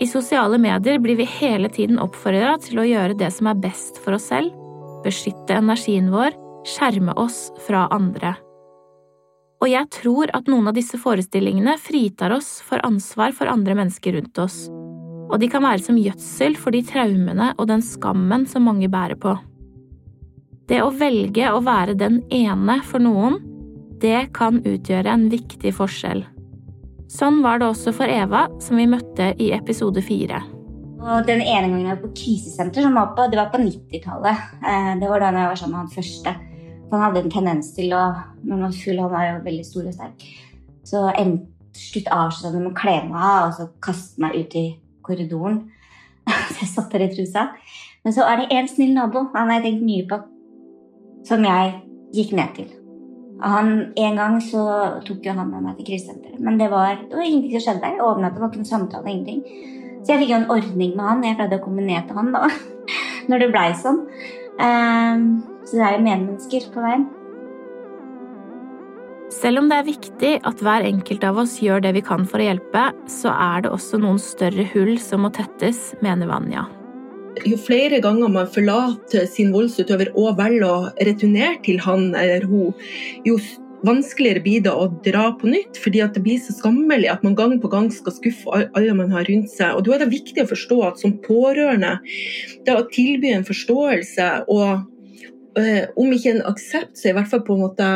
I 0.00 0.06
sosiale 0.08 0.58
medier 0.58 0.98
blir 0.98 1.16
vi 1.16 1.26
hele 1.28 1.68
tiden 1.68 1.98
oppfordra 2.00 2.54
til 2.64 2.80
å 2.80 2.86
gjøre 2.88 3.18
det 3.20 3.28
som 3.36 3.50
er 3.50 3.58
best 3.60 3.98
for 4.00 4.16
oss 4.16 4.30
selv, 4.30 4.54
beskytte 5.04 5.58
energien 5.60 6.08
vår, 6.12 6.32
skjerme 6.64 7.12
oss 7.20 7.50
fra 7.66 7.84
andre. 7.92 8.32
Og 9.60 9.68
jeg 9.68 9.90
tror 9.92 10.32
at 10.32 10.48
noen 10.48 10.70
av 10.70 10.76
disse 10.78 10.96
forestillingene 11.00 11.76
fritar 11.76 12.32
oss 12.32 12.48
for 12.64 12.80
ansvar 12.86 13.36
for 13.36 13.52
andre 13.52 13.76
mennesker 13.76 14.16
rundt 14.16 14.40
oss, 14.40 14.62
og 15.30 15.36
de 15.42 15.52
kan 15.52 15.68
være 15.68 15.84
som 15.84 16.00
gjødsel 16.00 16.56
for 16.56 16.72
de 16.72 16.80
traumene 16.88 17.52
og 17.58 17.68
den 17.68 17.84
skammen 17.84 18.48
som 18.48 18.64
mange 18.66 18.88
bærer 18.88 19.20
på. 19.20 19.36
Det 20.70 20.80
å 20.80 20.94
velge 20.96 21.52
å 21.52 21.60
være 21.66 21.98
den 21.98 22.22
ene 22.32 22.80
for 22.88 23.04
noen, 23.04 23.36
det 24.00 24.30
kan 24.32 24.62
utgjøre 24.64 25.12
en 25.12 25.28
viktig 25.28 25.76
forskjell. 25.76 26.24
Sånn 27.10 27.40
var 27.42 27.58
det 27.58 27.66
også 27.66 27.90
for 27.96 28.10
Eva, 28.10 28.44
som 28.62 28.78
vi 28.78 28.86
møtte 28.86 29.32
i 29.42 29.50
episode 29.56 30.02
fire. 30.04 30.44
Den 31.26 31.40
ene 31.40 31.66
gangen 31.66 31.88
jeg 31.88 31.96
var 31.96 32.02
på 32.04 32.12
krisesenter, 32.14 32.86
var 32.94 33.14
på, 33.16 33.24
det 33.32 33.38
var 33.40 33.48
på 33.50 33.58
90-tallet. 33.62 34.44
Eh, 34.60 34.90
det 35.00 35.08
var 35.10 35.22
da 35.22 35.30
jeg 35.34 35.50
var 35.50 35.58
sammen 35.58 35.74
med 35.74 35.80
han 35.80 35.94
første. 35.96 36.34
Han 36.92 37.02
hadde 37.02 37.24
en 37.24 37.32
tendens 37.32 37.72
til 37.74 37.94
å 37.94 38.02
Når 38.40 38.62
man 38.62 38.72
full, 38.72 38.98
han 38.98 39.10
var 39.12 39.26
jo 39.26 39.42
veldig 39.44 39.64
stor 39.66 39.88
og 39.90 39.92
sterk, 39.94 40.22
så 40.88 41.02
til 41.12 41.34
slutt 41.76 42.08
avsluttet 42.14 42.56
han 42.56 42.64
med 42.64 42.70
å 42.72 42.78
kle 42.78 42.94
meg 43.04 43.20
av 43.20 43.48
og 43.50 43.52
så 43.58 43.66
kaste 43.84 44.22
meg 44.22 44.38
ut 44.38 44.56
i 44.56 44.64
korridoren. 45.04 45.60
Så 46.24 46.56
jeg 46.62 46.70
satt 46.70 46.94
der 46.94 47.04
i 47.04 47.10
trusa. 47.12 47.50
Men 48.04 48.16
så 48.16 48.24
er 48.24 48.40
det 48.40 48.56
en 48.56 48.70
snill 48.70 48.94
nabo 48.96 49.26
han 49.34 49.50
har 49.50 49.60
jeg 49.60 49.66
tenkt 49.66 49.86
mye 49.86 50.08
på 50.08 50.22
som 51.28 51.44
jeg 51.44 51.74
gikk 52.16 52.32
ned 52.38 52.56
til. 52.56 52.79
Han, 53.40 53.70
en 53.96 54.18
gang 54.18 54.40
så 54.44 54.62
tok 55.06 55.24
jo 55.24 55.34
han 55.36 55.48
med 55.48 55.64
meg 55.64 55.78
til 55.78 55.86
krisesenteret, 55.92 56.40
men 56.44 56.58
det 56.60 56.70
var, 56.72 56.98
det 57.08 57.16
var 57.16 57.24
ingenting 57.24 57.54
som 57.56 57.64
skjedde 57.66 57.84
der. 57.86 58.02
Overnatta, 58.04 58.36
det 58.36 58.42
var 58.42 58.50
ikke 58.50 58.62
noen 58.62 58.72
samtale, 58.72 59.14
ingenting. 59.14 59.70
Så 60.00 60.12
jeg 60.12 60.22
fikk 60.22 60.32
jo 60.32 60.40
en 60.40 60.50
ordning 60.52 60.92
med 60.96 61.06
han. 61.06 61.24
Jeg 61.24 61.38
pleide 61.38 61.60
å 61.60 61.64
komme 61.64 61.86
ned 61.86 62.08
til 62.08 62.20
han 62.20 62.34
da, 62.34 62.50
når 63.30 63.44
det 63.44 63.48
blei 63.54 63.70
sånn. 63.80 64.02
Um, 64.60 65.24
så 65.64 65.78
det 65.78 65.86
er 65.86 65.96
jo 65.96 66.04
medmennesker 66.04 66.68
på 66.74 66.84
veien. 66.84 67.08
Selv 69.30 69.62
om 69.62 69.70
det 69.70 69.78
er 69.78 69.86
viktig 69.86 70.32
at 70.48 70.64
hver 70.64 70.84
enkelt 70.88 71.24
av 71.24 71.38
oss 71.44 71.60
gjør 71.62 71.84
det 71.84 71.94
vi 71.96 72.02
kan 72.04 72.26
for 72.28 72.42
å 72.42 72.48
hjelpe, 72.48 72.88
så 73.08 73.30
er 73.30 73.64
det 73.64 73.72
også 73.72 74.02
noen 74.02 74.18
større 74.20 74.66
hull 74.74 74.96
som 75.00 75.22
må 75.24 75.30
tettes, 75.36 75.92
mener 76.02 76.28
Vanja. 76.28 76.66
Jo 77.48 77.56
flere 77.60 78.00
ganger 78.04 78.28
man 78.32 78.48
forlater 78.50 79.26
sin 79.30 79.52
voldsutøver 79.54 80.12
og 80.18 80.36
velger 80.40 80.66
å 80.66 80.76
returnere 81.00 81.56
til 81.64 81.80
han 81.82 82.10
eller 82.18 82.44
hun, 82.48 82.74
jo 83.24 83.38
vanskeligere 83.86 84.42
blir 84.44 84.64
det 84.66 84.72
å 84.76 84.88
dra 85.04 85.30
på 85.40 85.48
nytt, 85.48 85.78
fordi 85.80 86.02
det 86.14 86.22
blir 86.24 86.40
så 86.42 86.52
skammelig 86.56 87.08
at 87.12 87.24
man 87.24 87.36
gang 87.38 87.56
på 87.62 87.70
gang 87.72 87.88
skal 87.94 88.12
skuffe 88.16 88.62
alle 88.68 88.96
man 88.96 89.12
har 89.14 89.28
rundt 89.28 89.50
seg. 89.52 89.76
Og 89.76 89.86
Da 89.86 89.96
er 89.96 90.04
det 90.04 90.12
viktig 90.12 90.44
å 90.44 90.50
forstå 90.50 90.80
at 90.90 91.00
som 91.00 91.16
pårørende, 91.24 91.96
det 92.66 92.76
å 92.76 92.88
tilby 92.92 93.32
en 93.32 93.46
forståelse 93.48 94.30
og 94.52 94.84
øh, 95.58 95.84
om 95.96 96.12
ikke 96.12 96.34
en 96.36 96.46
aksept, 96.50 96.98
så 96.98 97.10
i 97.10 97.16
hvert 97.16 97.30
fall 97.30 97.44
på 97.46 97.56
en 97.56 97.64
måte 97.64 97.90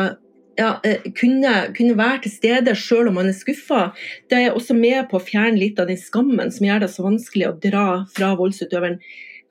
ja, 0.57 0.79
eh, 0.87 1.05
kunne, 1.19 1.53
kunne, 1.75 1.97
være 1.99 2.23
til 2.25 2.33
stede 2.33 2.75
selv 2.79 3.11
om 3.11 3.19
man 3.19 3.29
er 3.29 3.37
skuffa, 3.37 3.89
det 4.31 4.41
er 4.41 4.55
også 4.55 4.75
med 4.77 5.09
på 5.11 5.19
å 5.19 5.23
fjerne 5.23 5.59
litt 5.59 5.79
av 5.79 5.91
den 5.91 5.99
skammen 5.99 6.51
som 6.53 6.67
gjør 6.67 6.85
det 6.85 6.91
så 6.93 7.05
vanskelig 7.05 7.49
å 7.49 7.55
dra 7.61 7.87
fra 8.15 8.33
voldsutøveren 8.39 8.99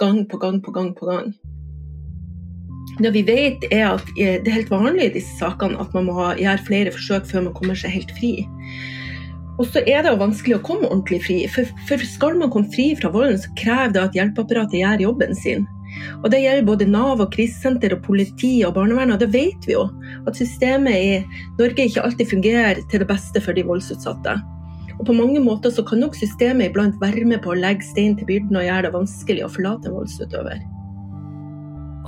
gang 0.01 0.25
på 0.29 0.41
gang 0.43 0.61
på 0.63 0.75
gang 0.75 0.95
på 0.97 1.09
gang. 1.11 1.35
Det 3.03 3.11
vi 3.15 3.25
vet 3.27 3.65
er 3.73 3.89
at 3.97 4.11
eh, 4.21 4.39
det 4.43 4.51
er 4.51 4.61
helt 4.61 4.71
vanlig 4.71 5.09
i 5.09 5.15
disse 5.17 5.39
sakene 5.41 5.81
at 5.83 5.95
man 5.97 6.07
må 6.07 6.29
gjøre 6.39 6.67
flere 6.67 6.93
forsøk 6.95 7.27
før 7.31 7.49
man 7.49 7.57
kommer 7.57 7.79
seg 7.79 7.97
helt 7.97 8.13
fri. 8.19 8.37
Og 9.59 9.69
så 9.71 9.85
er 9.87 10.03
det 10.03 10.11
jo 10.11 10.21
vanskelig 10.23 10.59
å 10.59 10.65
komme 10.67 10.89
ordentlig 10.89 11.21
fri. 11.27 11.39
For, 11.51 12.03
skal 12.03 12.39
man 12.41 12.51
komme 12.51 12.71
fri 12.75 12.91
fra 12.99 13.11
volden, 13.15 13.39
så 13.39 13.53
krever 13.59 13.95
det 13.95 14.03
at 14.03 14.19
hjelpeapparatet 14.19 14.81
gjør 14.81 15.05
jobben 15.09 15.35
sin. 15.39 15.67
Og 16.25 16.31
Det 16.33 16.41
gjelder 16.43 16.67
både 16.67 16.89
Nav, 16.91 17.21
og 17.23 17.31
krisesenter, 17.35 17.95
og 17.95 18.03
politi 18.03 18.57
og 18.67 18.75
barnevern. 18.75 19.15
Og 19.15 19.21
det 19.23 19.31
vet 19.35 19.69
vi 19.69 19.77
jo, 19.77 19.87
at 20.27 20.39
systemet 20.39 20.99
i 20.99 21.45
Norge 21.61 21.87
ikke 21.87 22.03
alltid 22.03 22.33
fungerer 22.35 22.83
til 22.91 23.05
det 23.05 23.11
beste 23.11 23.43
for 23.43 23.55
de 23.55 23.67
voldsutsatte. 23.67 24.41
Og 24.99 25.07
På 25.07 25.17
mange 25.17 25.41
måter 25.43 25.73
så 25.75 25.83
kan 25.87 26.01
nok 26.05 26.15
systemet 26.15 26.71
iblant 26.71 27.01
være 27.03 27.25
med 27.27 27.43
på 27.43 27.51
å 27.53 27.59
legge 27.59 27.87
stein 27.87 28.15
til 28.19 28.29
byrden 28.29 28.61
og 28.61 28.67
gjøre 28.67 28.87
det 28.87 28.95
vanskelig 28.95 29.45
å 29.45 29.51
forlate 29.51 29.91
en 29.91 29.97
voldsutøver. 29.99 30.63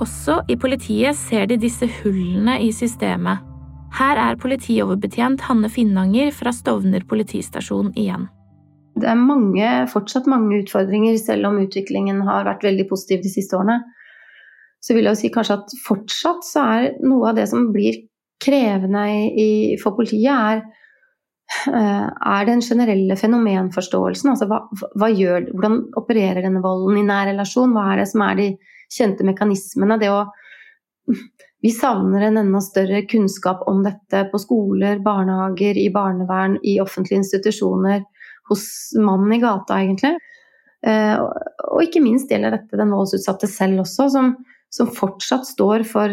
Også 0.03 0.39
i 0.47 0.55
politiet 0.61 1.17
ser 1.17 1.47
de 1.49 1.57
disse 1.59 1.87
hullene 1.99 2.59
i 2.63 2.71
systemet. 2.71 3.43
Her 3.97 4.19
er 4.21 4.39
politioverbetjent 4.39 5.41
Hanne 5.47 5.69
Finnanger 5.73 6.31
fra 6.35 6.53
Stovner 6.53 7.05
politistasjon 7.09 7.93
igjen. 7.97 8.27
Det 8.97 9.09
er 9.09 9.19
mange, 9.19 9.67
fortsatt 9.91 10.27
mange 10.29 10.61
utfordringer, 10.63 11.17
selv 11.21 11.49
om 11.49 11.59
utviklingen 11.61 12.23
har 12.27 12.47
vært 12.47 12.65
veldig 12.65 12.87
positiv 12.89 13.23
de 13.25 13.31
siste 13.31 13.57
årene. 13.57 13.79
Så 14.81 14.93
vil 14.93 15.05
jeg 15.05 15.17
jo 15.17 15.21
si 15.21 15.31
kanskje 15.33 15.57
at 15.59 15.75
fortsatt 15.85 16.45
så 16.45 16.65
er 16.77 16.87
noe 17.05 17.31
av 17.31 17.37
det 17.37 17.47
som 17.49 17.69
blir 17.73 17.99
krevende 18.41 19.05
i, 19.33 19.49
for 19.81 19.97
politiet, 19.97 20.33
er 20.33 20.63
er 21.67 22.47
den 22.47 22.61
generelle 22.61 23.15
fenomenforståelsen. 23.19 24.33
Altså 24.33 24.47
hva, 24.49 24.61
hva 24.99 25.07
gjør, 25.13 25.49
hvordan 25.53 25.77
opererer 25.99 26.43
denne 26.43 26.63
volden 26.63 26.99
i 26.99 27.05
nær 27.07 27.29
relasjon? 27.31 27.75
Hva 27.75 27.93
er 27.93 28.03
det 28.03 28.09
som 28.11 28.23
er 28.25 28.39
de 28.39 28.47
kjente 28.93 29.27
mekanismene? 29.27 29.99
Det 30.01 30.11
å 30.11 30.25
vi 31.61 31.71
savner 31.71 32.21
en 32.21 32.37
enda 32.37 32.61
større 32.61 33.01
kunnskap 33.09 33.63
om 33.67 33.81
dette 33.85 34.25
på 34.31 34.39
skoler, 34.41 34.99
barnehager, 35.03 35.77
i 35.79 35.89
barnevern, 35.93 36.59
i 36.63 36.77
offentlige 36.83 37.23
institusjoner, 37.23 38.03
hos 38.49 38.67
mannen 39.01 39.33
i 39.33 39.39
gata, 39.41 39.79
egentlig. 39.81 40.13
Eh, 40.85 41.15
og 41.17 41.81
ikke 41.81 42.03
minst 42.03 42.29
gjelder 42.31 42.53
dette 42.59 42.77
den 42.77 42.93
voldsutsatte 42.93 43.49
selv 43.49 43.81
også, 43.87 44.09
som, 44.13 44.35
som 44.73 44.89
fortsatt 44.91 45.47
står 45.47 45.85
for 45.87 46.11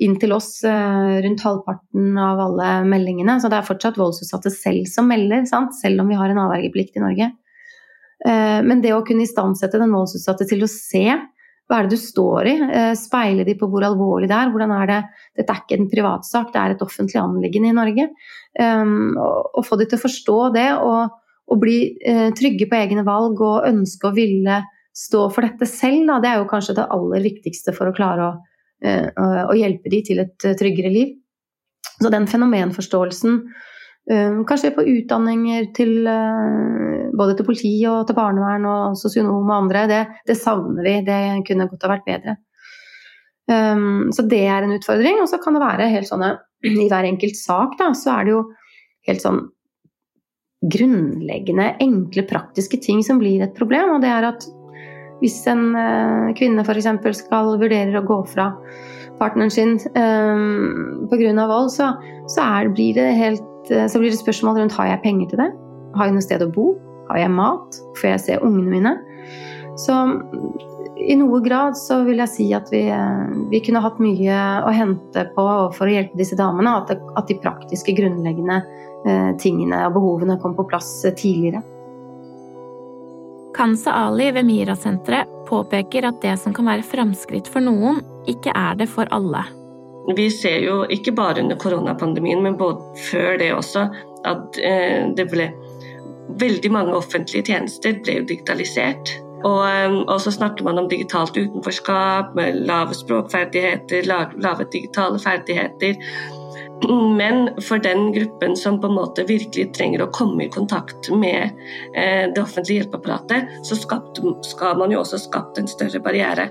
inntil 0.00 0.32
oss 0.36 0.64
eh, 0.64 1.18
rundt 1.22 1.42
halvparten 1.42 2.18
av 2.18 2.40
alle 2.40 2.68
meldingene. 2.88 3.38
Så 3.40 3.50
det 3.50 3.60
er 3.60 3.66
fortsatt 3.66 3.98
voldsutsatte 3.98 4.52
selv 4.54 4.88
som 4.90 5.08
melder, 5.10 5.44
sant? 5.50 5.76
selv 5.78 6.02
om 6.02 6.10
vi 6.10 6.18
har 6.18 6.30
en 6.30 6.42
avvergeplikt 6.44 6.98
i 6.98 7.04
Norge. 7.04 7.30
Eh, 8.26 8.60
men 8.66 8.82
det 8.84 8.94
å 8.94 9.04
kunne 9.06 9.26
istandsette 9.26 9.80
den 9.80 9.94
voldsutsatte 9.94 10.48
til 10.48 10.64
å 10.64 10.70
se 10.70 11.04
hva 11.68 11.82
er 11.82 11.84
det 11.84 11.98
du 11.98 12.00
står 12.00 12.48
i? 12.48 12.54
Eh, 12.64 12.92
speile 12.96 13.44
de 13.44 13.52
på 13.58 13.68
hvor 13.68 13.84
alvorlig 13.84 14.30
det 14.30 14.38
er? 14.38 14.52
Hvordan 14.54 14.72
er 14.78 14.88
det? 14.88 15.00
Dette 15.36 15.52
er 15.52 15.64
ikke 15.64 15.76
en 15.76 15.90
privatsak, 15.92 16.52
det 16.54 16.62
er 16.62 16.74
et 16.74 16.84
offentlig 16.84 17.20
anliggende 17.20 17.72
i 17.72 17.76
Norge. 17.76 18.08
Å 18.58 19.26
og, 19.52 19.60
få 19.66 19.76
de 19.78 19.86
til 19.86 19.98
å 19.98 20.02
forstå 20.06 20.38
det 20.54 20.68
og, 20.80 21.18
og 21.52 21.60
bli 21.60 21.76
trygge 22.34 22.66
på 22.70 22.78
egne 22.78 23.04
valg 23.06 23.38
og 23.44 23.68
ønske 23.68 24.08
å 24.08 24.14
ville 24.16 24.56
stå 24.98 25.28
for 25.30 25.46
dette 25.46 25.68
selv, 25.70 26.04
da, 26.10 26.18
det 26.22 26.32
er 26.32 26.42
jo 26.42 26.50
kanskje 26.50 26.76
det 26.80 26.88
aller 26.94 27.24
viktigste 27.24 27.74
for 27.76 27.90
å 27.90 27.94
klare 27.94 28.26
å, 28.26 28.34
uh, 28.84 29.42
å 29.46 29.56
hjelpe 29.58 29.92
de 29.92 30.02
til 30.10 30.22
et 30.24 30.48
tryggere 30.58 30.90
liv. 30.92 31.16
Så 31.98 32.10
den 32.14 32.26
fenomenforståelsen 32.30 33.40
Ehm, 34.10 34.44
kanskje 34.48 34.72
på 34.72 34.84
utdanninger 34.88 35.66
til 35.76 36.06
eh, 36.08 37.10
både 37.18 37.34
til 37.36 37.44
politi 37.44 37.72
og 37.90 38.06
til 38.08 38.16
barnevern 38.16 38.64
og 38.64 38.96
sosionom 38.96 39.42
og 39.50 39.56
andre. 39.56 39.84
Det, 39.90 40.00
det 40.30 40.38
savner 40.38 40.86
vi. 40.86 40.94
Det 41.04 41.18
kunne 41.48 41.68
godt 41.68 41.84
ha 41.84 41.92
vært 41.96 42.08
bedre. 42.08 42.38
Så 43.48 44.26
det 44.28 44.42
er 44.44 44.60
en 44.60 44.74
utfordring. 44.74 45.22
Og 45.22 45.28
så 45.30 45.38
kan 45.40 45.54
det 45.56 45.62
være 45.62 45.86
helt 45.88 46.08
sånne 46.08 46.34
I 46.68 46.88
hver 46.90 47.06
enkelt 47.08 47.38
sak 47.38 47.78
da, 47.78 47.94
så 47.96 48.18
er 48.18 48.26
det 48.26 48.34
jo 48.34 48.42
helt 49.08 49.22
sånn 49.24 49.38
grunnleggende, 50.68 51.70
enkle, 51.80 52.26
praktiske 52.28 52.80
ting 52.84 53.00
som 53.06 53.20
blir 53.22 53.40
et 53.46 53.54
problem. 53.56 53.94
Og 53.94 54.02
det 54.04 54.10
er 54.12 54.26
at 54.28 54.44
hvis 55.22 55.40
en 55.50 55.72
uh, 55.74 56.30
kvinne 56.38 56.64
f.eks. 56.64 56.88
skal 57.22 57.54
vurdere 57.60 58.00
å 58.00 58.06
gå 58.06 58.22
fra 58.30 58.52
partneren 59.18 59.50
sin 59.50 59.76
um, 59.98 61.08
pga. 61.10 61.46
vold, 61.50 61.72
så, 61.74 61.92
så 62.30 62.44
er, 62.44 62.72
blir 62.74 62.94
det 62.94 63.10
helt 63.18 63.46
Eh, 63.70 63.86
så 63.88 63.98
blir 63.98 64.10
det 64.10 64.20
spørsmål 64.20 64.60
rundt 64.60 64.76
har 64.78 64.92
jeg 64.92 65.02
penger 65.04 65.30
til 65.30 65.42
det. 65.42 65.50
Har 65.96 66.08
jeg 66.08 66.16
noe 66.16 66.24
sted 66.24 66.44
å 66.44 66.50
bo? 66.52 66.72
Har 67.10 67.22
jeg 67.22 67.34
mat? 67.34 67.78
Får 68.00 68.10
jeg 68.12 68.24
se 68.24 68.40
ungene 68.44 68.72
mine? 68.72 68.94
Så 69.78 69.94
i 70.98 71.14
noe 71.14 71.38
grad 71.44 71.76
så 71.78 72.00
vil 72.06 72.18
jeg 72.24 72.32
si 72.32 72.48
at 72.56 72.70
vi, 72.72 72.86
eh, 72.90 73.24
vi 73.52 73.62
kunne 73.64 73.82
hatt 73.84 74.00
mye 74.02 74.38
å 74.66 74.74
hente 74.74 75.28
på 75.36 75.46
for 75.76 75.86
å 75.86 75.92
hjelpe 75.92 76.18
disse 76.18 76.38
damene. 76.38 76.76
At, 76.82 76.94
at 77.16 77.30
de 77.30 77.38
praktiske, 77.42 77.96
grunnleggende 77.96 78.62
eh, 79.06 79.32
tingene 79.40 79.86
og 79.86 79.98
behovene 79.98 80.40
kom 80.42 80.56
på 80.58 80.68
plass 80.70 80.90
eh, 81.04 81.16
tidligere. 81.16 81.62
Kansa 83.58 83.90
Ali 83.90 84.30
ved 84.30 84.46
Mira-senteret 84.46 85.26
påpeker 85.48 86.04
at 86.06 86.20
det 86.22 86.36
som 86.38 86.54
kan 86.54 86.68
være 86.68 86.84
framskritt 86.86 87.48
for 87.50 87.64
noen, 87.64 88.04
ikke 88.30 88.52
er 88.54 88.76
det 88.78 88.86
for 88.92 89.10
alle. 89.10 89.40
Vi 90.14 90.28
ser 90.30 90.62
jo 90.62 90.84
ikke 90.94 91.12
bare 91.16 91.42
under 91.42 91.58
koronapandemien, 91.58 92.38
men 92.44 92.54
både 92.60 93.02
før 93.08 93.34
det 93.40 93.50
også, 93.56 93.88
at 94.30 94.60
eh, 94.62 95.10
det 95.16 95.30
ble 95.32 95.50
Veldig 96.38 96.68
mange 96.68 96.92
offentlige 96.92 97.46
tjenester 97.48 97.94
ble 98.04 98.18
jo 98.18 98.24
digitalisert. 98.28 99.14
Og, 99.48 99.62
eh, 99.64 99.94
og, 99.96 100.18
så 100.20 100.30
snakker 100.34 100.66
man 100.66 100.78
om 100.78 100.88
digitalt 100.90 101.38
utenforskap, 101.38 102.36
lave 102.68 102.94
språkferdigheter, 102.94 104.04
lave 104.36 104.66
digitale 104.70 105.18
ferdigheter. 105.22 105.96
Men 106.88 107.50
for 107.62 107.82
den 107.82 108.12
gruppen 108.12 108.56
som 108.56 108.80
på 108.80 108.86
en 108.86 108.96
måte 108.98 109.24
virkelig 109.28 109.72
trenger 109.76 110.04
å 110.04 110.12
komme 110.14 110.46
i 110.46 110.52
kontakt 110.52 111.10
med 111.10 111.50
eh, 111.94 112.28
det 112.30 112.40
offentlige 112.42 112.82
hjelpeapparatet, 112.82 113.50
så 113.66 113.76
skal 113.76 114.78
man 114.78 114.94
jo 114.94 115.02
også 115.02 115.20
skapt 115.20 115.58
en 115.58 115.70
større 115.70 116.00
barriere. 116.04 116.48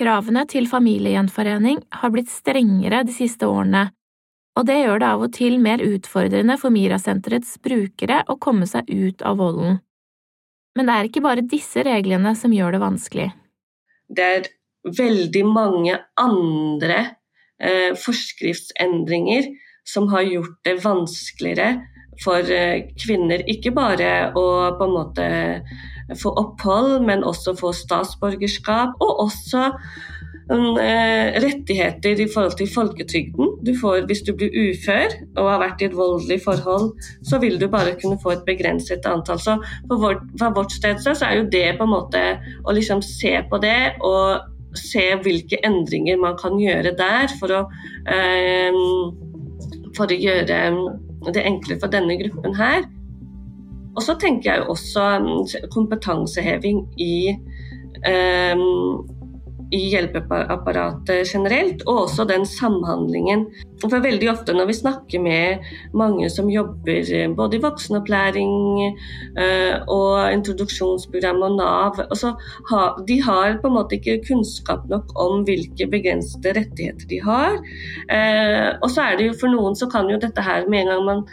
Kravene 0.00 0.46
til 0.48 0.68
familiegjenforening 0.70 1.82
har 2.00 2.12
blitt 2.14 2.30
strengere 2.32 3.02
de 3.04 3.12
siste 3.12 3.48
årene, 3.50 3.90
og 4.58 4.66
det 4.68 4.78
gjør 4.80 5.02
det 5.02 5.10
av 5.10 5.24
og 5.26 5.34
til 5.36 5.58
mer 5.62 5.82
utfordrende 5.84 6.56
for 6.60 6.72
Mirasenterets 6.74 7.58
brukere 7.62 8.22
å 8.30 8.38
komme 8.40 8.68
seg 8.70 8.88
ut 8.88 9.22
av 9.26 9.38
volden. 9.40 9.78
Men 10.78 10.88
det 10.88 10.96
er 10.96 11.08
ikke 11.10 11.24
bare 11.24 11.44
disse 11.46 11.82
reglene 11.84 12.32
som 12.38 12.54
gjør 12.54 12.76
det 12.76 12.82
vanskelig. 12.82 13.28
Det 14.10 14.26
er 14.26 14.48
veldig 14.96 15.42
mange 15.46 15.98
andre 16.18 17.00
forskriftsendringer 18.00 19.50
som 19.84 20.06
har 20.12 20.22
gjort 20.24 20.60
det 20.64 20.76
vanskeligere 20.84 21.74
for 22.24 22.52
eh, 22.52 22.86
kvinner 23.00 23.44
ikke 23.50 23.72
bare 23.76 24.30
å 24.36 24.46
på 24.78 24.86
en 24.86 24.94
måte 24.96 25.28
få 26.20 26.32
opphold, 26.42 27.00
men 27.06 27.26
også 27.26 27.54
få 27.58 27.72
statsborgerskap. 27.76 28.96
Og 29.00 29.22
også 29.24 29.68
um, 30.50 30.76
eh, 30.82 31.38
rettigheter 31.42 32.20
i 32.20 32.28
forhold 32.34 32.58
til 32.58 32.70
folketrygden. 32.74 33.54
Du 33.66 33.72
får, 33.80 34.04
hvis 34.10 34.24
du 34.26 34.34
blir 34.36 34.52
ufør 34.52 35.16
og 35.38 35.50
har 35.52 35.64
vært 35.64 35.84
i 35.84 35.88
et 35.88 35.96
voldelig 35.96 36.40
forhold, 36.44 36.92
så 37.26 37.40
vil 37.42 37.60
du 37.60 37.68
bare 37.72 37.96
kunne 38.02 38.20
få 38.22 38.34
et 38.34 38.46
begrenset 38.48 39.06
antall. 39.08 39.40
Så 39.40 39.56
vårt, 39.88 40.26
vårt 40.40 40.76
sted 40.76 41.00
så 41.00 41.16
er 41.24 41.40
jo 41.40 41.50
det 41.52 41.68
på 41.78 41.88
en 41.88 41.94
måte 41.94 42.24
å 42.64 42.76
liksom 42.76 43.04
se 43.06 43.38
på 43.48 43.62
det 43.62 43.94
og 44.00 44.49
se 44.78 45.02
hvilke 45.24 45.58
endringer 45.66 46.20
man 46.20 46.36
kan 46.38 46.58
gjøre 46.60 46.94
der 46.98 47.32
for 47.40 47.54
å, 47.54 47.60
eh, 48.10 48.76
for 49.96 50.10
å 50.10 50.20
gjøre 50.26 50.62
det 51.34 51.44
enklere 51.44 51.80
for 51.82 51.92
denne 51.92 52.16
gruppen 52.20 52.54
her. 52.56 52.86
Og 53.96 54.04
så 54.06 54.14
tenker 54.20 54.52
jeg 54.52 54.68
også 54.70 55.06
um, 55.18 55.30
kompetanseheving 55.74 56.84
i 57.02 57.34
um, 58.06 59.02
i 59.74 59.80
hjelpeapparatet 59.92 61.28
generelt, 61.30 61.84
og 61.86 62.06
også 62.06 62.26
den 62.28 62.46
samhandlingen. 62.48 63.46
For 63.82 64.02
veldig 64.02 64.30
ofte 64.32 64.54
når 64.56 64.68
vi 64.68 64.76
snakker 64.76 65.22
med 65.22 65.66
mange 65.96 66.28
som 66.32 66.50
jobber 66.52 67.06
eh, 67.16 67.28
både 67.36 67.56
i 67.56 67.62
voksenopplæring 67.62 68.56
uh, 69.38 69.76
og 69.88 70.32
introduksjonsprogram 70.34 71.40
og 71.46 71.56
Nav, 71.56 72.02
så 72.18 72.34
har, 72.70 72.98
de 73.08 73.20
har 73.24 73.56
på 73.62 73.70
en 73.70 73.76
måte 73.78 73.96
ikke 73.96 74.20
kunnskap 74.26 74.84
nok 74.90 75.14
om 75.20 75.46
hvilke 75.48 75.88
begrensede 75.90 76.54
rettigheter 76.58 77.08
de 77.10 77.22
har. 77.24 77.56
Uh, 78.10 78.68
og 78.82 78.90
så 78.92 79.06
er 79.06 79.20
det 79.20 79.30
jo 79.30 79.38
for 79.40 79.54
noen 79.54 79.78
så 79.78 79.88
kan 79.92 80.10
jo 80.10 80.20
dette 80.20 80.44
her 80.44 80.68
med 80.68 80.84
en 80.84 80.94
gang 80.94 81.06
man 81.06 81.24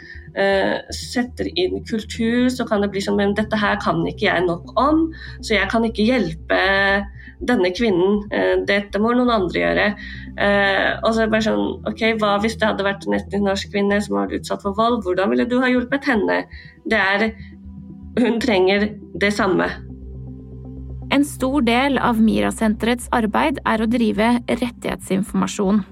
setter 0.94 1.48
inn 1.58 1.80
kultur, 1.88 2.48
så 2.52 2.66
kan 2.68 2.84
det 2.84 2.90
bli 2.92 3.00
sånn 3.02 3.16
Men 3.18 3.32
dette 3.38 3.56
her 3.58 3.78
kan 3.82 4.04
ikke 4.06 4.28
jeg 4.28 4.44
nok 4.46 4.74
om, 4.78 5.08
så 5.40 5.56
jeg 5.56 5.70
kan 5.72 5.86
ikke 5.88 6.06
hjelpe 6.06 6.60
denne 7.46 7.70
kvinnen. 7.74 8.22
Uh, 8.32 8.64
dette 8.68 9.00
må 9.02 9.12
noen 9.16 9.32
andre 9.32 9.62
gjøre. 9.62 9.88
Uh, 10.38 10.90
og 11.02 11.12
så 11.12 11.22
er 11.22 11.26
det 11.26 11.34
bare 11.34 11.46
sånn 11.48 11.66
OK, 11.88 12.04
hva 12.20 12.36
hvis 12.42 12.58
det 12.58 12.70
hadde 12.70 12.86
vært 12.86 13.06
en 13.06 13.18
etnisk 13.18 13.44
norsk 13.44 13.74
kvinne 13.74 14.00
som 14.04 14.18
var 14.18 14.34
utsatt 14.34 14.64
for 14.64 14.78
vold? 14.78 15.02
Hvordan 15.06 15.34
ville 15.34 15.48
du 15.48 15.58
ha 15.62 15.70
hjulpet 15.70 16.08
henne? 16.10 16.42
Det 16.88 16.98
er 16.98 17.30
Hun 18.18 18.40
trenger 18.42 18.88
det 19.20 19.28
samme. 19.36 19.68
En 21.14 21.22
stor 21.24 21.62
del 21.62 22.00
av 22.02 22.18
Mira-senterets 22.20 23.06
arbeid 23.14 23.60
er 23.64 23.84
å 23.84 23.86
drive 23.88 24.32
rettighetsinformasjon. 24.48 25.84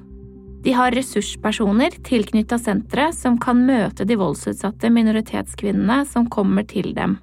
De 0.66 0.72
har 0.74 0.90
ressurspersoner 0.90 1.94
tilknytta 2.02 2.56
senteret 2.58 3.14
som 3.14 3.36
kan 3.38 3.60
møte 3.68 4.02
de 4.02 4.16
voldsutsatte 4.18 4.88
minoritetskvinnene 4.90 6.00
som 6.10 6.26
kommer 6.26 6.66
til 6.66 6.90
dem. 6.96 7.20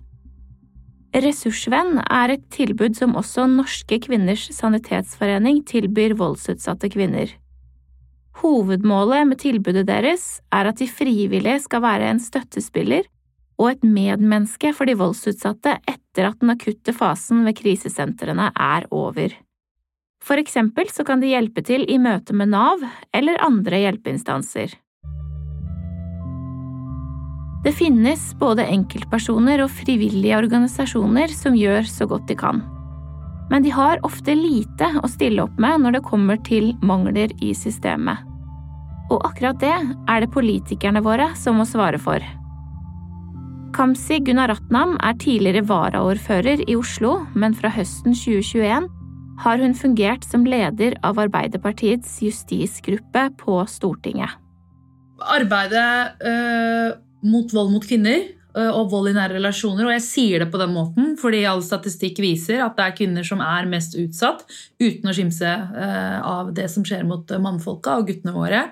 Ressursvenn 1.11 1.99
er 2.05 2.37
et 2.37 2.45
tilbud 2.55 2.95
som 2.95 3.17
også 3.19 3.49
Norske 3.51 3.99
kvinners 4.07 4.47
sanitetsforening 4.55 5.59
tilbyr 5.67 6.15
voldsutsatte 6.23 6.87
kvinner. 6.95 7.35
Hovedmålet 8.39 9.27
med 9.27 9.43
tilbudet 9.43 9.89
deres 9.91 10.39
er 10.47 10.71
at 10.71 10.79
de 10.79 10.87
frivillige 10.87 11.59
skal 11.67 11.83
være 11.83 12.13
en 12.13 12.23
støttespiller 12.23 13.11
og 13.59 13.73
et 13.73 13.83
medmenneske 13.83 14.71
for 14.71 14.87
de 14.87 14.95
voldsutsatte 15.03 15.81
etter 15.83 16.31
at 16.31 16.39
den 16.39 16.55
akutte 16.55 16.95
fasen 16.95 17.43
ved 17.43 17.59
krisesentrene 17.59 18.53
er 18.55 18.87
over. 18.87 19.35
For 20.23 20.39
eksempel 20.39 20.87
så 20.91 21.03
kan 21.03 21.19
de 21.19 21.33
hjelpe 21.33 21.63
til 21.67 21.83
i 21.91 21.99
møte 21.99 22.35
med 22.35 22.53
Nav 22.53 22.83
eller 23.15 23.41
andre 23.43 23.81
hjelpeinstanser. 23.83 24.77
Det 27.63 27.71
finnes 27.75 28.21
både 28.39 28.65
enkeltpersoner 28.67 29.63
og 29.63 29.71
frivillige 29.71 30.35
organisasjoner 30.35 31.31
som 31.31 31.55
gjør 31.55 31.87
så 31.87 32.07
godt 32.11 32.27
de 32.27 32.35
kan. 32.39 32.59
Men 33.51 33.63
de 33.63 33.71
har 33.75 34.01
ofte 34.07 34.35
lite 34.35 34.89
å 34.99 35.07
stille 35.11 35.43
opp 35.43 35.59
med 35.59 35.83
når 35.83 35.97
det 35.97 36.05
kommer 36.07 36.39
til 36.47 36.71
mangler 36.83 37.31
i 37.43 37.53
systemet. 37.55 38.23
Og 39.11 39.19
akkurat 39.27 39.59
det 39.59 39.75
er 39.75 40.23
det 40.23 40.31
politikerne 40.31 41.03
våre 41.03 41.29
som 41.39 41.59
må 41.59 41.67
svare 41.67 41.99
for. 41.99 42.23
Kamzy 43.75 44.19
Gunaratnam 44.23 44.97
er 45.03 45.15
tidligere 45.19 45.63
varaordfører 45.67 46.63
i 46.67 46.75
Oslo, 46.79 47.21
men 47.35 47.55
fra 47.57 47.71
høsten 47.73 48.15
2021 48.15 48.91
har 49.41 49.61
hun 49.61 49.73
fungert 49.77 50.25
som 50.27 50.45
leder 50.45 50.95
av 51.05 51.19
Arbeiderpartiets 51.21 52.19
justisgruppe 52.23 53.27
på 53.39 53.57
Stortinget. 53.69 54.37
Arbeidet 55.23 56.23
øh, 56.27 56.95
mot 57.29 57.53
vold 57.55 57.71
mot 57.71 57.85
kvinner 57.87 58.25
øh, 58.57 58.71
og 58.71 58.91
vold 58.91 59.11
i 59.11 59.15
nære 59.15 59.37
relasjoner, 59.37 59.87
og 59.87 59.95
jeg 59.95 60.05
sier 60.05 60.43
det 60.43 60.49
på 60.51 60.59
den 60.61 60.73
måten 60.75 61.13
fordi 61.21 61.43
all 61.47 61.63
statistikk 61.65 62.19
viser 62.23 62.63
at 62.65 62.75
det 62.77 62.85
er 62.85 62.97
kvinner 62.97 63.27
som 63.27 63.41
er 63.43 63.69
mest 63.71 63.97
utsatt, 63.99 64.43
uten 64.81 65.09
å 65.09 65.15
skimse 65.15 65.49
øh, 65.49 66.19
av 66.19 66.53
det 66.57 66.69
som 66.73 66.85
skjer 66.87 67.07
mot 67.07 67.33
mannfolka 67.39 67.97
og 67.99 68.11
guttene 68.11 68.35
våre. 68.35 68.67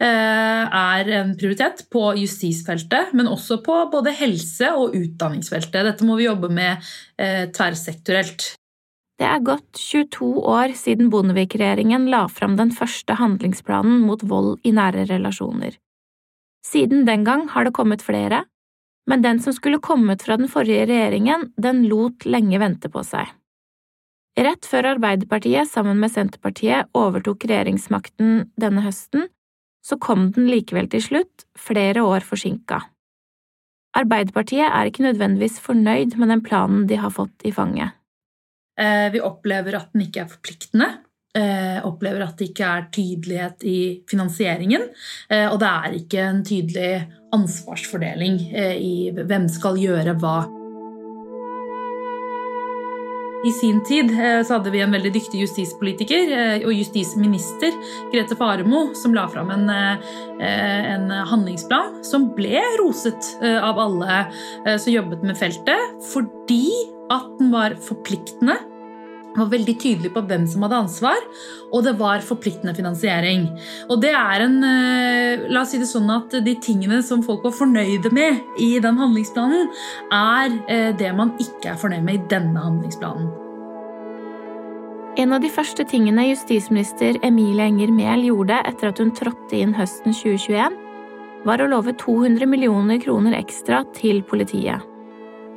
Er 0.00 1.08
en 1.12 1.34
prioritet 1.36 1.82
på 1.92 2.06
justisfeltet, 2.16 3.10
men 3.12 3.28
også 3.28 3.58
på 3.60 3.74
både 3.92 4.14
helse- 4.16 4.70
og 4.72 4.94
utdanningsfeltet. 4.96 5.84
Dette 5.84 6.06
må 6.08 6.16
vi 6.16 6.24
jobbe 6.24 6.48
med 6.48 6.88
tverrsektorelt. 7.52 8.46
Det 9.20 9.28
er 9.28 9.42
gått 9.44 9.76
22 9.76 10.26
år 10.48 10.72
siden 10.80 11.10
Bondevik-regjeringen 11.12 12.06
la 12.08 12.22
fram 12.32 12.54
den 12.56 12.70
første 12.72 13.18
handlingsplanen 13.18 13.98
mot 14.06 14.22
vold 14.24 14.54
i 14.64 14.72
nære 14.72 15.04
relasjoner. 15.10 15.74
Siden 16.64 17.04
den 17.04 17.26
gang 17.28 17.44
har 17.52 17.68
det 17.68 17.74
kommet 17.76 18.00
flere, 18.04 18.46
men 19.10 19.20
den 19.20 19.42
som 19.44 19.52
skulle 19.52 19.82
kommet 19.84 20.24
fra 20.24 20.38
den 20.40 20.48
forrige 20.48 20.86
regjeringen, 20.88 21.50
den 21.60 21.84
lot 21.92 22.24
lenge 22.24 22.62
vente 22.64 22.88
på 22.88 23.04
seg. 23.04 23.28
Rett 24.40 24.64
før 24.64 24.94
Arbeiderpartiet 24.94 25.68
sammen 25.68 26.00
med 26.00 26.14
Senterpartiet 26.14 26.88
overtok 26.96 27.44
regjeringsmakten 27.44 28.46
denne 28.56 28.86
høsten, 28.86 29.28
så 29.84 30.00
kom 30.00 30.30
den 30.32 30.48
likevel 30.48 30.88
til 30.88 31.04
slutt, 31.04 31.44
flere 31.58 32.06
år 32.08 32.24
forsinka. 32.24 32.86
Arbeiderpartiet 34.00 34.68
er 34.68 34.88
ikke 34.88 35.04
nødvendigvis 35.10 35.60
fornøyd 35.60 36.16
med 36.16 36.30
den 36.32 36.44
planen 36.46 36.86
de 36.88 37.00
har 37.04 37.12
fått 37.12 37.44
i 37.44 37.52
fanget. 37.52 37.99
Eh, 38.80 39.12
vi 39.12 39.20
opplever 39.20 39.76
at 39.76 39.92
den 39.94 40.06
ikke 40.06 40.24
er 40.24 40.30
forpliktende. 40.30 40.90
Eh, 41.36 41.78
opplever 41.86 42.24
at 42.24 42.38
det 42.40 42.50
ikke 42.50 42.68
er 42.68 42.86
tydelighet 42.94 43.66
i 43.68 43.80
finansieringen. 44.10 44.88
Eh, 45.30 45.46
og 45.50 45.60
det 45.62 45.72
er 45.72 45.98
ikke 45.98 46.22
en 46.24 46.40
tydelig 46.46 46.94
ansvarsfordeling 47.36 48.40
i 48.82 48.94
hvem 49.14 49.44
skal 49.52 49.78
gjøre 49.78 50.16
hva. 50.18 50.38
I 53.40 53.52
sin 53.56 53.78
tid 53.88 54.10
så 54.44 54.58
hadde 54.58 54.72
vi 54.74 54.82
en 54.84 54.92
veldig 54.92 55.12
dyktig 55.14 55.38
justispolitiker 55.46 56.34
og 56.58 56.74
justisminister, 56.74 57.72
Grete 58.12 58.36
Faremo, 58.36 58.82
som 58.98 59.14
la 59.16 59.24
fram 59.32 59.48
en, 59.54 59.70
en 59.70 61.06
handlingsplan 61.30 62.02
som 62.04 62.26
ble 62.36 62.60
roset 62.82 63.30
av 63.40 63.80
alle 63.80 64.18
som 64.74 64.92
jobbet 64.92 65.24
med 65.24 65.40
feltet, 65.40 65.96
fordi 66.10 66.66
at 67.14 67.32
den 67.38 67.48
var 67.54 67.78
forpliktende 67.86 68.58
var 69.36 69.50
veldig 69.52 69.74
tydelig 69.80 70.10
på 70.14 70.22
hvem 70.26 70.46
som 70.50 70.64
hadde 70.66 70.80
ansvar, 70.84 71.20
og 71.70 71.84
det 71.86 71.94
var 72.00 72.24
forpliktende 72.26 72.74
finansiering. 72.76 73.46
Og 73.88 74.00
det 74.02 74.10
er 74.16 74.46
en 74.46 74.56
La 75.50 75.62
oss 75.62 75.74
si 75.74 75.78
det 75.80 75.88
sånn 75.90 76.10
at 76.12 76.34
de 76.44 76.54
tingene 76.62 76.98
som 77.06 77.22
folk 77.26 77.44
var 77.46 77.54
fornøyde 77.54 78.10
med 78.14 78.40
i 78.60 78.72
den 78.82 78.98
handlingsplanen, 79.00 79.70
er 80.10 80.92
det 80.98 81.12
man 81.16 81.32
ikke 81.42 81.74
er 81.74 81.78
fornøyd 81.80 82.04
med 82.06 82.18
i 82.18 82.26
denne 82.32 82.66
handlingsplanen. 82.66 83.30
En 85.20 85.34
av 85.34 85.42
de 85.42 85.50
første 85.52 85.84
tingene 85.90 86.28
justisminister 86.28 87.18
Emilie 87.26 87.66
Enger 87.66 87.90
Mehl 87.92 88.22
gjorde 88.28 88.60
etter 88.68 88.92
at 88.92 89.00
hun 89.02 89.10
trådte 89.16 89.58
inn 89.58 89.74
høsten 89.76 90.14
2021, 90.14 90.78
var 91.48 91.62
å 91.62 91.70
love 91.72 91.96
200 91.98 92.46
millioner 92.48 93.00
kroner 93.02 93.34
ekstra 93.38 93.82
til 93.96 94.22
politiet. 94.26 94.89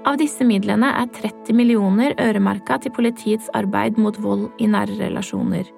Av 0.03 0.17
disse 0.19 0.43
midlene 0.43 0.89
er 1.00 1.07
30 1.15 1.56
millioner 1.56 2.12
øremerka 2.19 2.75
til 2.84 2.91
politiets 2.91 3.47
arbeid 3.56 3.95
mot 3.95 4.17
vold 4.19 4.49
i 4.60 4.67
nære 4.67 4.97
relasjoner. 4.99 5.69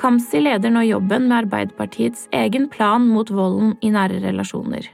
Kamzy 0.00 0.40
leder 0.40 0.72
nå 0.74 0.82
jobben 0.88 1.28
med 1.28 1.44
Arbeiderpartiets 1.44 2.24
egen 2.34 2.66
plan 2.72 3.06
mot 3.06 3.30
volden 3.30 3.76
i 3.86 3.92
nære 3.94 4.18
relasjoner. 4.24 4.88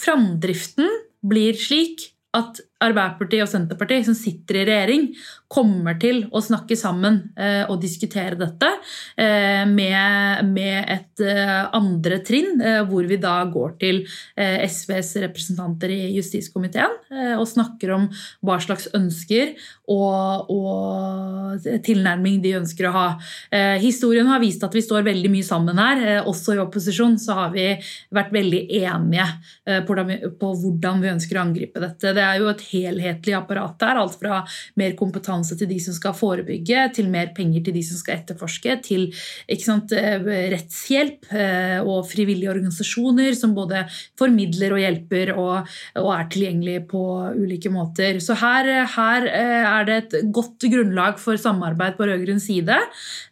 Framdriften 0.00 0.88
blir 1.28 1.58
slik 1.60 2.06
at 2.36 2.62
Arbeiderpartiet 2.84 3.40
og 3.40 3.48
Senterpartiet, 3.48 4.04
som 4.04 4.16
sitter 4.16 4.60
i 4.60 4.64
regjering, 4.68 5.06
kommer 5.48 5.96
til 6.00 6.24
å 6.34 6.42
snakke 6.44 6.76
sammen 6.76 7.20
eh, 7.38 7.62
og 7.70 7.78
diskutere 7.80 8.36
dette 8.36 8.68
eh, 9.16 9.62
med, 9.70 10.42
med, 10.50 10.90
et 10.92 11.22
eh, 11.24 11.60
andre 11.76 12.18
trinn, 12.26 12.60
eh, 12.60 12.82
hvor 12.88 13.06
vi 13.08 13.16
da 13.22 13.38
går 13.48 13.76
til 13.80 14.02
eh, 14.02 14.66
SVs 14.66 15.14
representanter 15.24 15.94
i 15.94 16.00
justiskomiteen 16.18 16.98
eh, 17.14 17.32
og 17.38 17.46
snakker 17.48 17.94
om 17.94 18.08
hva 18.44 18.58
slags 18.60 18.90
ønsker 18.96 19.54
og, 19.86 20.50
og, 20.52 21.64
tilnærming 21.86 22.42
de 22.42 22.56
ønsker 22.58 22.88
å 22.88 22.92
ha. 22.92 23.04
historien 23.80 24.26
har 24.28 24.40
vist 24.42 24.64
at 24.66 24.74
vi 24.74 24.82
står 24.82 25.04
veldig 25.06 25.30
mye 25.30 25.46
sammen 25.46 25.78
her. 25.78 26.02
også 26.26 26.56
i 26.56 26.60
opposisjon 26.60 27.14
så 27.22 27.36
har 27.38 27.52
vi 27.54 27.68
vært 28.14 28.34
veldig 28.34 28.62
enige 28.80 29.28
på, 29.86 29.96
på 30.40 30.50
hvordan 30.62 31.04
vi 31.04 31.12
ønsker 31.12 31.38
å 31.38 31.44
angripe 31.46 31.82
dette. 31.82 32.12
Det 32.16 32.24
er 32.24 32.40
jo 32.42 32.50
et 32.50 32.64
helhetlig 32.76 33.34
apparat 33.36 33.78
der. 33.80 34.00
Alt 34.00 34.18
fra 34.20 34.42
mer 34.78 34.94
kompetanse 34.98 35.56
til 35.58 35.70
de 35.70 35.78
som 35.82 35.96
skal 35.96 36.14
forebygge, 36.16 36.86
til 36.96 37.10
mer 37.12 37.32
penger 37.36 37.64
til 37.66 37.76
de 37.76 37.82
som 37.86 38.00
skal 38.00 38.20
etterforske, 38.20 38.76
til 38.86 39.08
sant, 39.62 39.92
eh, 39.96 40.22
rettshjelp 40.52 41.32
eh, 41.32 41.78
og 41.82 42.06
frivillige 42.10 42.52
organisasjoner 42.52 43.34
som 43.38 43.54
både 43.56 43.84
formidler 44.18 44.76
og 44.76 44.82
hjelper 44.82 45.32
og, 45.34 45.70
og 46.02 46.10
er 46.14 46.28
tilgjengelige 46.32 46.84
på 46.90 47.02
ulike 47.36 47.72
måter. 47.72 48.20
Så 48.22 48.36
her, 48.38 48.70
her, 48.96 49.26
eh, 49.26 49.66
er 49.66 49.88
det 49.88 49.96
et 49.96 50.32
godt 50.34 50.68
grunnlag 50.70 51.20
for 51.22 51.38
samarbeid 51.40 51.96
på 51.98 52.06
rød-grønn 52.08 52.42
side, 52.42 52.76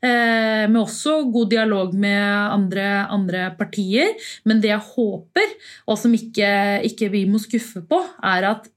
med 0.05 0.77
også 0.79 1.17
god 1.33 1.51
dialog 1.53 1.95
med 1.99 2.21
andre, 2.25 2.85
andre 3.13 3.47
partier. 3.59 4.15
Men 4.49 4.61
det 4.63 4.71
jeg 4.71 4.83
håper, 4.95 5.55
og 5.91 5.99
som 6.01 6.15
ikke, 6.17 6.49
ikke 6.89 7.11
vi 7.13 7.25
må 7.31 7.41
skuffe 7.43 7.83
på, 7.89 8.01
er 8.25 8.49
at 8.55 8.69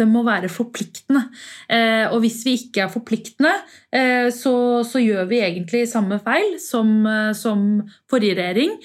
det 0.00 0.06
må 0.08 0.22
være 0.26 0.50
forpliktende. 0.52 1.26
Eh, 1.68 2.06
og 2.08 2.22
hvis 2.24 2.40
vi 2.46 2.56
ikke 2.58 2.84
er 2.84 2.92
forpliktende, 2.92 3.52
eh, 3.92 4.28
så, 4.34 4.54
så, 4.86 5.00
gjør 5.00 5.28
vi 5.30 5.42
egentlig 5.44 5.86
samme 5.90 6.20
feil 6.24 6.56
som, 6.62 6.90
eh, 7.06 7.32
som 7.36 7.82
forrige 8.10 8.38
regjering. 8.40 8.76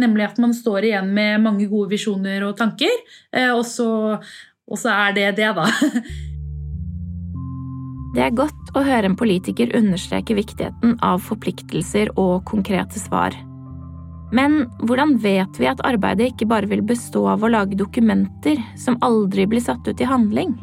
Nemlig 0.00 0.28
at 0.28 0.40
man 0.42 0.54
står 0.56 0.88
igjen 0.88 1.12
med 1.16 1.42
mange 1.44 1.68
gode 1.70 1.90
visjoner 1.92 2.44
og 2.46 2.56
tanker, 2.58 2.92
og 3.54 3.62
så, 3.66 3.90
og, 4.66 4.78
så, 4.78 4.92
er 4.92 5.14
det 5.16 5.28
det, 5.40 5.52
da. 5.56 5.68
Det 8.10 8.24
er 8.24 8.32
godt 8.34 8.72
å 8.74 8.82
høre 8.82 9.06
en 9.06 9.14
politiker 9.14 9.70
understreke 9.78 10.34
viktigheten 10.34 10.96
av 11.06 11.22
forpliktelser 11.22 12.10
og 12.18 12.42
konkrete 12.50 12.98
svar. 12.98 13.36
Men 14.32 14.64
hvordan 14.86 15.16
vet 15.22 15.58
vi 15.58 15.68
at 15.70 15.82
arbeidet 15.86 16.32
ikke 16.32 16.48
bare 16.50 16.70
vil 16.70 16.84
bestå 16.86 17.24
av 17.32 17.42
å 17.42 17.50
lage 17.50 17.78
dokumenter 17.78 18.60
som 18.78 18.98
aldri 19.02 19.48
blir 19.50 19.64
satt 19.64 19.88
ut 19.88 20.00
i 20.00 20.08
handling? 20.08 20.54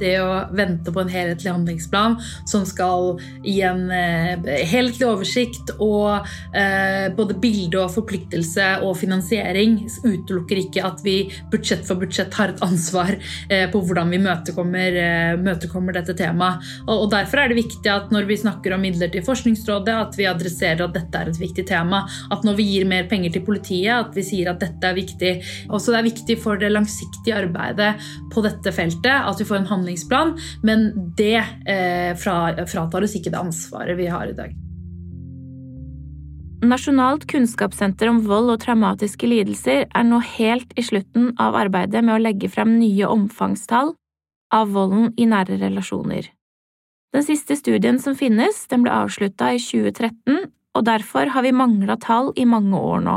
Det 0.00 0.16
å 0.22 0.30
vente 0.56 0.92
på 0.92 1.02
en 1.02 1.12
helhetlig 1.12 1.52
handlingsplan 1.52 2.16
som 2.48 2.64
skal 2.68 3.20
gi 3.44 3.60
en 3.66 3.86
eh, 3.94 4.48
helhetlig 4.70 5.06
oversikt 5.08 5.74
og 5.78 6.26
eh, 6.56 7.08
både 7.16 7.36
bilde 7.40 7.80
og 7.80 7.92
forpliktelse 7.94 8.72
og 8.86 8.96
finansiering 9.00 9.78
utelukker 10.04 10.64
ikke 10.64 10.84
at 10.86 11.04
vi 11.04 11.16
budsjett 11.52 11.86
for 11.86 12.00
budsjett 12.00 12.34
har 12.38 12.54
et 12.54 12.64
ansvar 12.64 13.14
eh, 13.16 13.66
på 13.70 13.82
hvordan 13.84 14.12
vi 14.12 14.22
møtekommer, 14.22 14.98
møtekommer 15.40 15.96
dette 15.96 16.16
temaet. 16.18 16.64
Og, 16.86 17.08
Derfor 17.10 17.42
er 17.42 17.50
det 17.50 17.58
viktig 17.58 17.90
at 17.90 18.12
når 18.14 18.28
vi 18.28 18.38
snakker 18.38 18.74
om 18.74 18.84
midler 18.84 19.10
til 19.12 19.24
Forskningsrådet, 19.26 19.94
at 20.06 20.18
vi 20.18 20.28
adresserer 20.30 20.84
at 20.84 20.94
dette 20.94 21.18
er 21.18 21.30
et 21.30 21.40
viktig 21.40 21.64
tema. 21.68 22.04
At 22.30 22.44
når 22.46 22.58
vi 22.60 22.68
gir 22.68 22.86
mer 22.88 23.08
penger 23.10 23.34
til 23.34 23.44
politiet, 23.46 23.90
at 23.96 24.14
vi 24.16 24.24
sier 24.24 24.52
at 24.52 24.60
dette 24.62 24.86
er 24.86 24.96
viktig. 24.96 25.32
Også 25.74 25.92
det 25.92 25.98
er 26.00 26.06
viktig 26.06 26.36
for 26.40 26.60
det 26.60 26.70
langsiktige 26.72 27.38
arbeidet 27.40 27.92
på 28.30 28.44
dette 28.46 28.72
feltet 28.74 29.10
at 29.10 29.40
vi 29.40 29.46
får 29.48 29.60
en 29.60 29.70
handling 29.70 29.89
handlingsplan, 29.90 30.38
men 30.62 30.92
det 31.16 31.42
eh, 31.66 32.16
fratar 32.16 33.02
oss 33.02 33.16
ikke 33.16 33.30
det 33.30 33.40
ansvaret 33.40 33.98
vi 33.98 34.06
har 34.06 34.26
i 34.26 34.36
dag. 34.36 34.54
Nasjonalt 36.60 37.24
kunnskapssenter 37.26 38.10
om 38.10 38.20
vold 38.26 38.50
og 38.52 38.60
traumatiske 38.60 39.26
lidelser 39.26 39.86
er 39.88 40.04
nå 40.04 40.20
helt 40.36 40.72
i 40.76 40.82
slutten 40.84 41.32
av 41.40 41.56
arbeidet 41.56 42.04
med 42.04 42.18
å 42.18 42.20
legge 42.20 42.50
frem 42.52 42.76
nye 42.78 43.08
omfangstall 43.08 43.94
av 44.52 44.68
volden 44.74 45.14
i 45.16 45.26
nære 45.26 45.56
relasjoner. 45.56 46.28
Den 47.14 47.24
siste 47.24 47.56
studien 47.56 47.98
som 47.98 48.14
finnes, 48.14 48.66
den 48.68 48.84
ble 48.84 48.92
avslutta 48.92 49.54
i 49.54 49.58
2013, 49.58 50.52
og 50.76 50.84
derfor 50.86 51.32
har 51.32 51.42
vi 51.42 51.56
mangla 51.56 51.96
tall 51.98 52.30
i 52.36 52.44
mange 52.46 52.76
år 52.76 53.00
nå. 53.02 53.16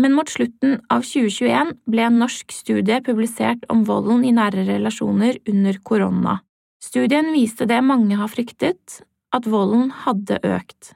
Men 0.00 0.16
mot 0.16 0.28
slutten 0.28 0.80
av 0.90 1.04
2021 1.06 1.76
ble 1.90 2.06
en 2.08 2.18
norsk 2.18 2.50
studie 2.52 2.98
publisert 3.06 3.62
om 3.70 3.84
volden 3.86 4.24
i 4.26 4.32
nære 4.34 4.66
relasjoner 4.66 5.38
under 5.50 5.78
korona. 5.86 6.40
Studien 6.82 7.30
viste 7.32 7.68
det 7.70 7.78
mange 7.86 8.18
har 8.18 8.30
fryktet, 8.32 9.00
at 9.34 9.46
volden 9.50 9.90
hadde 10.04 10.40
økt. 10.42 10.94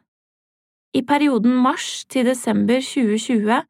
I 0.96 1.04
perioden 1.06 1.54
mars 1.62 2.04
til 2.10 2.26
desember 2.26 2.82
2020 2.82 3.62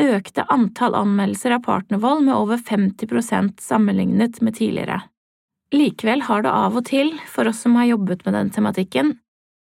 økte 0.00 0.46
antall 0.54 0.96
anmeldelser 0.96 1.56
av 1.56 1.64
partnervold 1.66 2.24
med 2.28 2.36
over 2.36 2.60
50% 2.62 3.60
sammenlignet 3.60 4.40
med 4.40 4.56
tidligere. 4.56 5.02
Likevel 5.74 6.24
har 6.26 6.42
det 6.42 6.52
av 6.54 6.78
og 6.78 6.86
til, 6.88 7.12
for 7.30 7.50
oss 7.50 7.60
som 7.64 7.76
har 7.78 7.90
jobbet 7.92 8.24
med 8.26 8.34
den 8.34 8.50
tematikken, 8.54 9.18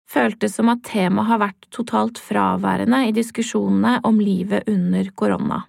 føltes 0.09 0.57
som 0.57 0.71
at 0.73 0.83
temaet 0.87 1.29
har 1.29 1.41
vært 1.43 1.67
totalt 1.75 2.21
fraværende 2.21 3.05
i 3.07 3.15
diskusjonene 3.15 3.99
om 4.07 4.21
livet 4.21 4.69
under 4.69 5.11
korona 5.15 5.63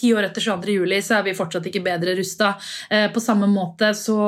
ti 0.00 0.12
år 0.16 0.28
etter 0.28 0.44
22. 0.44 0.76
juli 0.80 1.00
så 1.04 1.18
er 1.18 1.26
vi 1.28 1.36
fortsatt 1.36 1.66
ikke 1.68 1.82
bedre 1.84 2.14
rusta. 2.18 2.54
Eh, 2.90 3.08
på 3.12 3.22
samme 3.22 3.48
måte 3.50 3.92
så 3.98 4.18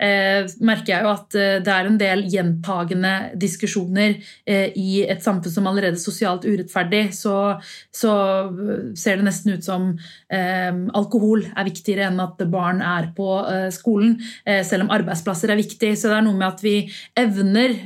eh, 0.00 0.48
merker 0.64 0.94
jeg 0.94 1.06
jo 1.06 1.12
at 1.12 1.38
eh, 1.38 1.58
det 1.64 1.74
er 1.74 1.90
en 1.90 2.00
del 2.00 2.24
gjentagende 2.30 3.14
diskusjoner 3.40 4.16
i 4.50 5.02
et 5.10 5.22
samfunn 5.22 5.52
som 5.52 5.66
allerede 5.68 5.98
er 5.98 6.02
sosialt 6.02 6.46
urettferdig. 6.46 7.02
Så, 7.14 7.34
så 7.94 8.12
ser 8.98 9.20
det 9.20 9.26
nesten 9.26 9.54
ut 9.54 9.66
som 9.66 9.90
alkohol 10.30 11.44
er 11.48 11.66
viktigere 11.66 12.08
enn 12.08 12.20
at 12.22 12.40
barn 12.50 12.80
er 12.84 13.10
på 13.16 13.26
skolen, 13.74 14.16
selv 14.66 14.86
om 14.86 14.92
arbeidsplasser 14.94 15.52
er 15.52 15.60
viktig. 15.60 15.92
Så 15.98 16.10
det 16.10 16.18
er 16.18 16.26
noe 16.26 16.38
med 16.38 16.48
at 16.48 16.64
vi 16.64 16.74
evner 17.18 17.76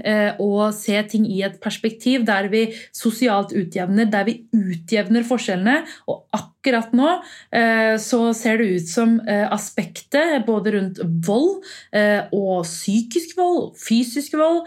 å 0.42 0.68
se 0.76 1.00
ting 1.10 1.26
i 1.30 1.42
et 1.46 1.60
perspektiv 1.64 2.26
der 2.28 2.50
vi 2.52 2.66
sosialt 2.94 3.54
utjevner, 3.56 4.10
der 4.12 4.28
vi 4.28 4.38
utjevner 4.54 5.26
forskjellene. 5.28 5.80
og 6.10 6.53
akkurat 6.64 6.92
nå 6.96 7.10
eh, 7.52 7.96
så 8.00 8.32
ser 8.34 8.58
det 8.58 8.78
ut 8.78 8.88
som 8.88 9.18
eh, 9.28 9.44
aspektet 9.52 10.46
både 10.46 10.72
rundt 10.72 11.00
vold 11.26 11.64
eh, 11.92 12.24
og 12.32 12.64
psykisk 12.64 13.36
vold, 13.36 13.74
fysisk 13.76 14.36
vold 14.38 14.64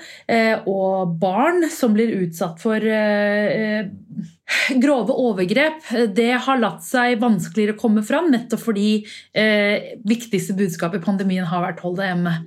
og 0.69 1.15
barn 1.19 1.65
som 1.71 1.93
blir 1.95 2.12
utsatt 2.21 2.60
for 2.62 2.83
grove 4.83 5.15
overgrep, 5.15 5.89
det 6.15 6.29
har 6.45 6.62
latt 6.62 6.83
seg 6.86 7.17
vanskeligere 7.21 7.77
komme 7.79 8.03
fram, 8.05 8.29
nettopp 8.33 8.62
fordi 8.67 8.91
viktigste 10.07 10.55
budskap 10.57 10.95
i 10.97 11.03
pandemien 11.03 11.47
har 11.47 11.63
vært 11.63 11.81
'hold 11.81 11.97
deg 11.99 12.12
hjemme'. 12.12 12.38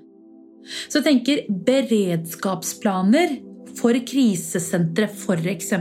Så 0.88 1.00
jeg 1.00 1.06
tenker 1.08 1.44
beredskapsplaner 1.48 3.38
for 3.80 3.96
krisesentre, 4.06 5.08
f.eks., 5.08 5.72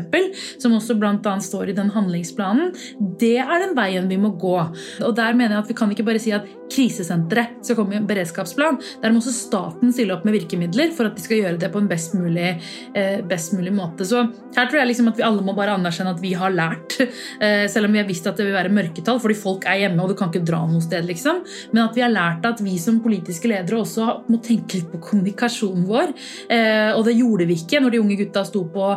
som 0.62 0.78
også 0.78 0.96
bl.a. 1.00 1.36
står 1.44 1.72
i 1.72 1.78
den 1.78 1.92
handlingsplanen, 1.96 2.74
det 3.20 3.38
er 3.44 3.66
den 3.66 3.76
veien 3.78 4.10
vi 4.10 4.20
må 4.22 4.34
gå. 4.40 4.56
Og 5.06 5.14
der 5.18 5.38
mener 5.38 5.58
jeg 5.58 5.64
at 5.64 5.70
Vi 5.70 5.78
kan 5.78 5.92
ikke 5.94 6.08
bare 6.08 6.22
si 6.22 6.32
at 6.34 6.48
krisesenteret 6.70 7.60
skal 7.66 7.78
komme 7.78 7.96
i 7.96 8.00
en 8.00 8.08
beredskapsplan. 8.10 8.78
Der 9.02 9.14
må 9.14 9.22
også 9.22 9.34
staten 9.34 9.94
stille 9.94 10.14
opp 10.16 10.26
med 10.28 10.36
virkemidler 10.38 10.94
for 10.96 11.10
at 11.10 11.18
de 11.18 11.24
skal 11.24 11.42
gjøre 11.42 11.60
det 11.62 11.72
på 11.74 11.82
en 11.82 11.90
best 11.90 12.16
mulig, 12.18 12.52
eh, 12.94 13.20
best 13.26 13.54
mulig 13.58 13.74
måte. 13.76 14.06
Så 14.06 14.22
her 14.56 14.70
tror 14.70 14.82
jeg 14.82 14.92
liksom 14.92 15.10
at 15.12 15.18
vi 15.18 15.26
alle 15.26 15.46
må 15.46 15.56
bare 15.58 15.76
anerkjenne 15.78 16.14
at 16.16 16.22
vi 16.22 16.34
har 16.38 16.54
lært, 16.54 17.00
eh, 17.42 17.66
selv 17.68 17.90
om 17.90 17.94
vi 17.94 18.02
har 18.02 18.08
visst 18.08 18.28
at 18.28 18.38
det 18.38 18.46
vil 18.46 18.58
være 18.58 18.74
mørketall, 18.74 19.20
fordi 19.20 19.38
folk 19.38 19.66
er 19.66 19.82
hjemme 19.84 20.04
og 20.04 20.10
du 20.10 20.16
kan 20.16 20.30
ikke 20.30 20.46
dra 20.46 20.62
noe 20.68 20.82
sted, 20.82 21.06
liksom. 21.10 21.42
Men 21.74 21.84
at 21.88 21.96
vi 21.96 22.06
har 22.06 22.14
lært 22.14 22.46
at 22.46 22.62
vi 22.62 22.78
som 22.78 23.02
politiske 23.02 23.50
ledere 23.50 23.82
også 23.82 24.30
må 24.30 24.42
tenke 24.44 24.80
litt 24.80 24.92
på 24.92 25.02
kommunikasjonen 25.10 25.88
vår. 25.90 26.14
Eh, 26.50 26.92
og 26.94 27.06
det 27.06 27.18
gjorde 27.18 27.48
vi 27.50 27.58
ikke 27.60 27.82
når 27.82 27.89
de 27.94 28.02
unge 28.02 28.18
gutta 28.20 28.44
sto 28.48 28.66
på, 28.74 28.90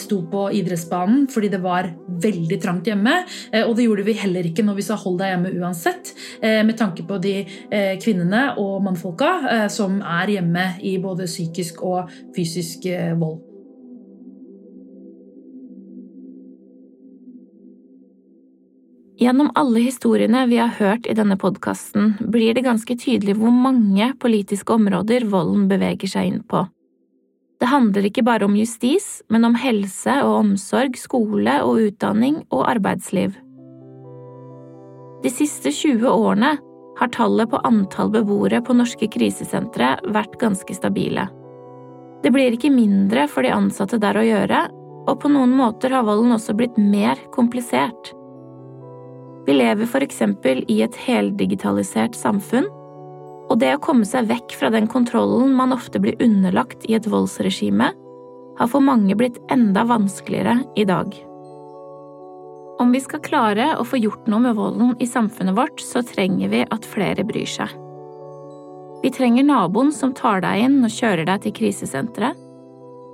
sto 0.00 0.22
på 0.30 0.46
idrettsbanen 0.60 1.26
fordi 1.30 1.50
det 1.52 1.62
var 1.64 1.90
veldig 2.22 2.60
trangt 2.62 2.90
hjemme. 2.90 3.20
Eh, 3.52 3.66
og 3.66 3.76
det 3.76 3.88
gjorde 3.88 4.06
vi 4.06 4.16
heller 4.20 4.46
ikke 4.46 4.64
når 4.66 4.80
vi 4.80 4.86
sa 4.86 4.96
'hold 4.96 5.18
deg 5.18 5.34
hjemme 5.34 5.54
uansett', 5.60 6.14
eh, 6.42 6.62
med 6.62 6.76
tanke 6.76 7.06
på 7.06 7.20
de 7.20 7.46
eh, 7.70 7.96
kvinnene 7.98 8.56
og 8.58 8.82
mannfolka 8.82 9.68
som 9.68 10.00
er 10.02 10.26
hjemme 10.26 10.80
i 10.82 10.98
både 10.98 11.26
psykisk 11.26 11.82
og 11.82 12.10
fysisk 12.34 12.86
vold. 13.16 13.40
Gjennom 19.20 19.50
alle 19.54 19.82
historiene 19.84 20.46
vi 20.46 20.56
har 20.56 20.72
hørt 20.78 21.06
i 21.06 21.12
denne 21.12 21.36
podkasten, 21.36 22.14
blir 22.20 22.54
det 22.54 22.64
ganske 22.64 22.96
tydelig 22.96 23.34
hvor 23.36 23.52
mange 23.52 24.14
politiske 24.16 24.72
områder 24.72 25.26
volden 25.28 25.66
beveger 25.68 26.08
seg 26.08 26.30
inn 26.30 26.38
på. 26.48 26.62
Det 27.60 27.68
handler 27.68 28.06
ikke 28.08 28.24
bare 28.24 28.46
om 28.48 28.56
justis, 28.56 29.20
men 29.28 29.44
om 29.44 29.54
helse 29.60 30.14
og 30.24 30.38
omsorg, 30.38 30.96
skole 30.96 31.58
og 31.60 31.82
utdanning 31.90 32.40
og 32.48 32.64
arbeidsliv. 32.70 33.34
De 35.20 35.28
siste 35.28 35.68
20 35.68 36.08
årene 36.08 36.54
har 36.96 37.12
tallet 37.12 37.50
på 37.52 37.60
antall 37.68 38.08
beboere 38.14 38.62
på 38.64 38.76
norske 38.76 39.10
krisesentre 39.12 39.92
vært 40.08 40.38
ganske 40.40 40.76
stabile. 40.76 41.26
Det 42.24 42.32
blir 42.32 42.56
ikke 42.56 42.72
mindre 42.72 43.26
for 43.28 43.44
de 43.44 43.52
ansatte 43.52 44.00
der 44.00 44.16
å 44.16 44.24
gjøre, 44.24 44.64
og 45.08 45.20
på 45.20 45.28
noen 45.32 45.52
måter 45.56 45.92
har 45.92 46.08
volden 46.08 46.32
også 46.36 46.56
blitt 46.56 46.80
mer 46.80 47.20
komplisert. 47.36 48.14
Vi 49.44 49.56
lever 49.56 49.88
for 49.88 50.04
eksempel 50.04 50.64
i 50.68 50.80
et 50.84 50.96
heldigitalisert 50.96 52.16
samfunn 52.16 52.68
og 53.50 53.58
det 53.58 53.72
å 53.74 53.82
komme 53.82 54.06
seg 54.06 54.28
vekk 54.30 54.54
fra 54.60 54.70
den 54.70 54.86
kontrollen 54.90 55.52
man 55.58 55.74
ofte 55.74 56.00
blir 56.02 56.18
underlagt 56.22 56.86
i 56.86 56.94
et 56.98 57.08
voldsregime, 57.10 57.90
har 58.60 58.70
for 58.70 58.84
mange 58.84 59.16
blitt 59.18 59.40
enda 59.50 59.82
vanskeligere 59.88 60.60
i 60.78 60.86
dag. 60.86 61.10
Om 62.80 62.94
vi 62.94 63.00
skal 63.02 63.22
klare 63.24 63.72
å 63.76 63.84
få 63.84 63.98
gjort 64.00 64.28
noe 64.30 64.44
med 64.46 64.56
volden 64.56 64.94
i 65.02 65.08
samfunnet 65.08 65.56
vårt, 65.56 65.82
så 65.82 66.04
trenger 66.06 66.52
vi 66.52 66.62
at 66.64 66.86
flere 66.88 67.26
bryr 67.28 67.48
seg. 67.48 67.74
Vi 69.02 69.10
trenger 69.12 69.44
naboen 69.48 69.90
som 69.96 70.14
tar 70.16 70.42
deg 70.44 70.66
inn 70.66 70.78
og 70.84 70.92
kjører 70.92 71.26
deg 71.28 71.44
til 71.44 71.56
krisesenteret. 71.56 72.36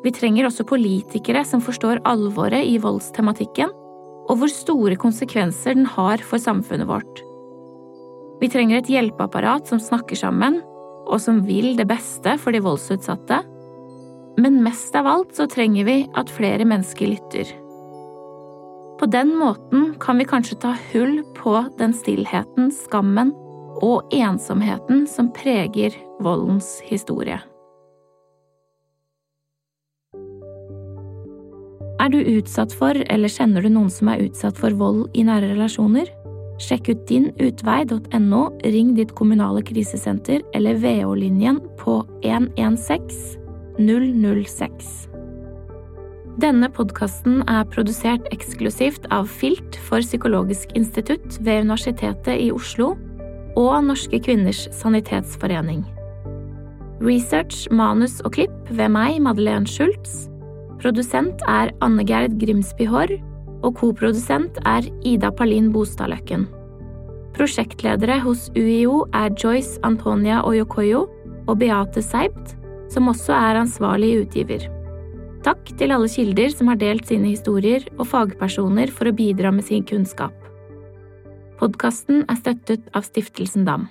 Vi 0.05 0.12
trenger 0.14 0.46
også 0.46 0.66
politikere 0.68 1.42
som 1.46 1.62
forstår 1.64 2.03
alvoret 2.07 2.66
i 2.66 2.77
voldstematikken, 2.83 3.72
og 4.27 4.38
hvor 4.38 4.51
store 4.51 4.99
konsekvenser 4.99 5.79
den 5.79 5.87
har 5.96 6.22
for 6.27 6.42
samfunnet 6.42 6.90
vårt. 6.90 7.26
Vi 8.40 8.49
trenger 8.53 8.83
et 8.83 8.90
hjelpeapparat 8.92 9.68
som 9.70 9.81
snakker 9.81 10.18
sammen, 10.18 10.61
og 11.07 11.20
som 11.22 11.44
vil 11.46 11.77
det 11.79 11.87
beste 11.88 12.35
for 12.42 12.53
de 12.53 12.61
voldsutsatte. 12.64 13.40
Men 14.37 14.61
mest 14.64 14.96
av 14.99 15.09
alt 15.09 15.37
så 15.38 15.46
trenger 15.49 15.87
vi 15.88 15.96
at 16.18 16.33
flere 16.33 16.66
mennesker 16.68 17.14
lytter. 17.14 17.55
På 19.01 19.09
den 19.12 19.35
måten 19.37 19.94
kan 20.01 20.18
vi 20.18 20.29
kanskje 20.29 20.61
ta 20.61 20.75
hull 20.92 21.20
på 21.37 21.59
den 21.81 21.92
stillheten, 21.96 22.70
skammen 22.72 23.33
og 23.85 24.09
ensomheten 24.12 25.05
som 25.09 25.29
preger 25.37 25.96
voldens 26.25 26.79
historie. 26.85 27.40
Er 32.01 32.12
du 32.12 32.20
utsatt 32.20 32.72
for, 32.77 32.96
eller 33.11 33.33
kjenner 33.33 33.64
du 33.64 33.70
noen 33.72 33.90
som 33.92 34.09
er 34.12 34.22
utsatt 34.29 34.57
for 34.61 34.77
vold 34.79 35.09
i 35.16 35.25
nære 35.27 35.55
relasjoner? 35.57 36.12
Sjekk 36.62 36.88
ut 36.88 37.03
dinutvei.no, 37.09 38.42
ring 38.64 38.95
ditt 38.97 39.12
kommunale 39.19 39.61
krisesenter 39.66 40.40
eller 40.57 40.79
VO-linjen 40.81 41.61
på 41.81 41.99
116 42.25 43.37
006. 43.77 45.09
Denne 46.40 46.69
podkasten 46.73 47.42
er 47.49 47.69
produsert 47.73 48.25
eksklusivt 48.33 49.07
av 49.12 49.29
FILT 49.29 49.77
for 49.88 50.05
Psykologisk 50.05 50.73
institutt 50.77 51.38
ved 51.40 51.64
Universitetet 51.64 52.40
i 52.40 52.51
Oslo 52.53 52.95
og 53.57 53.77
Norske 53.85 54.21
kvinners 54.21 54.66
sanitetsforening. 54.77 55.85
Research, 57.05 57.66
manus 57.73 58.23
og 58.25 58.33
klipp 58.37 58.73
ved 58.73 58.92
meg, 58.92 59.21
Madeleine 59.25 59.69
Schultz. 59.69 60.27
Produsent 60.81 61.40
er 61.49 61.73
Anne 61.85 62.05
Gerd 62.09 62.37
Grimsby 62.40 62.88
Haarr 62.88 63.16
og 63.62 63.77
koprodusent 63.81 64.61
er 64.66 64.87
Ida 65.07 65.31
Palin 65.35 65.73
Bostadløkken. 65.75 66.47
Prosjektledere 67.37 68.19
hos 68.25 68.49
UiO 68.57 69.05
er 69.14 69.35
Joyce 69.37 69.81
Antonia 69.85 70.40
Oyokoyo 70.49 71.05
og 71.47 71.59
Beate 71.61 72.03
Seibt, 72.05 72.57
som 72.92 73.11
også 73.12 73.35
er 73.37 73.61
ansvarlig 73.61 74.14
utgiver. 74.23 74.64
Takk 75.47 75.69
til 75.79 75.92
alle 75.95 76.09
kilder 76.11 76.51
som 76.51 76.71
har 76.73 76.81
delt 76.81 77.07
sine 77.07 77.29
historier, 77.31 77.85
og 78.01 78.09
fagpersoner 78.11 78.90
for 78.90 79.07
å 79.11 79.14
bidra 79.14 79.53
med 79.55 79.69
sin 79.69 79.85
kunnskap. 79.87 80.35
Podkasten 81.61 82.25
er 82.27 82.40
støttet 82.40 82.88
av 82.97 83.07
Stiftelsen 83.07 83.69
Dam. 83.69 83.87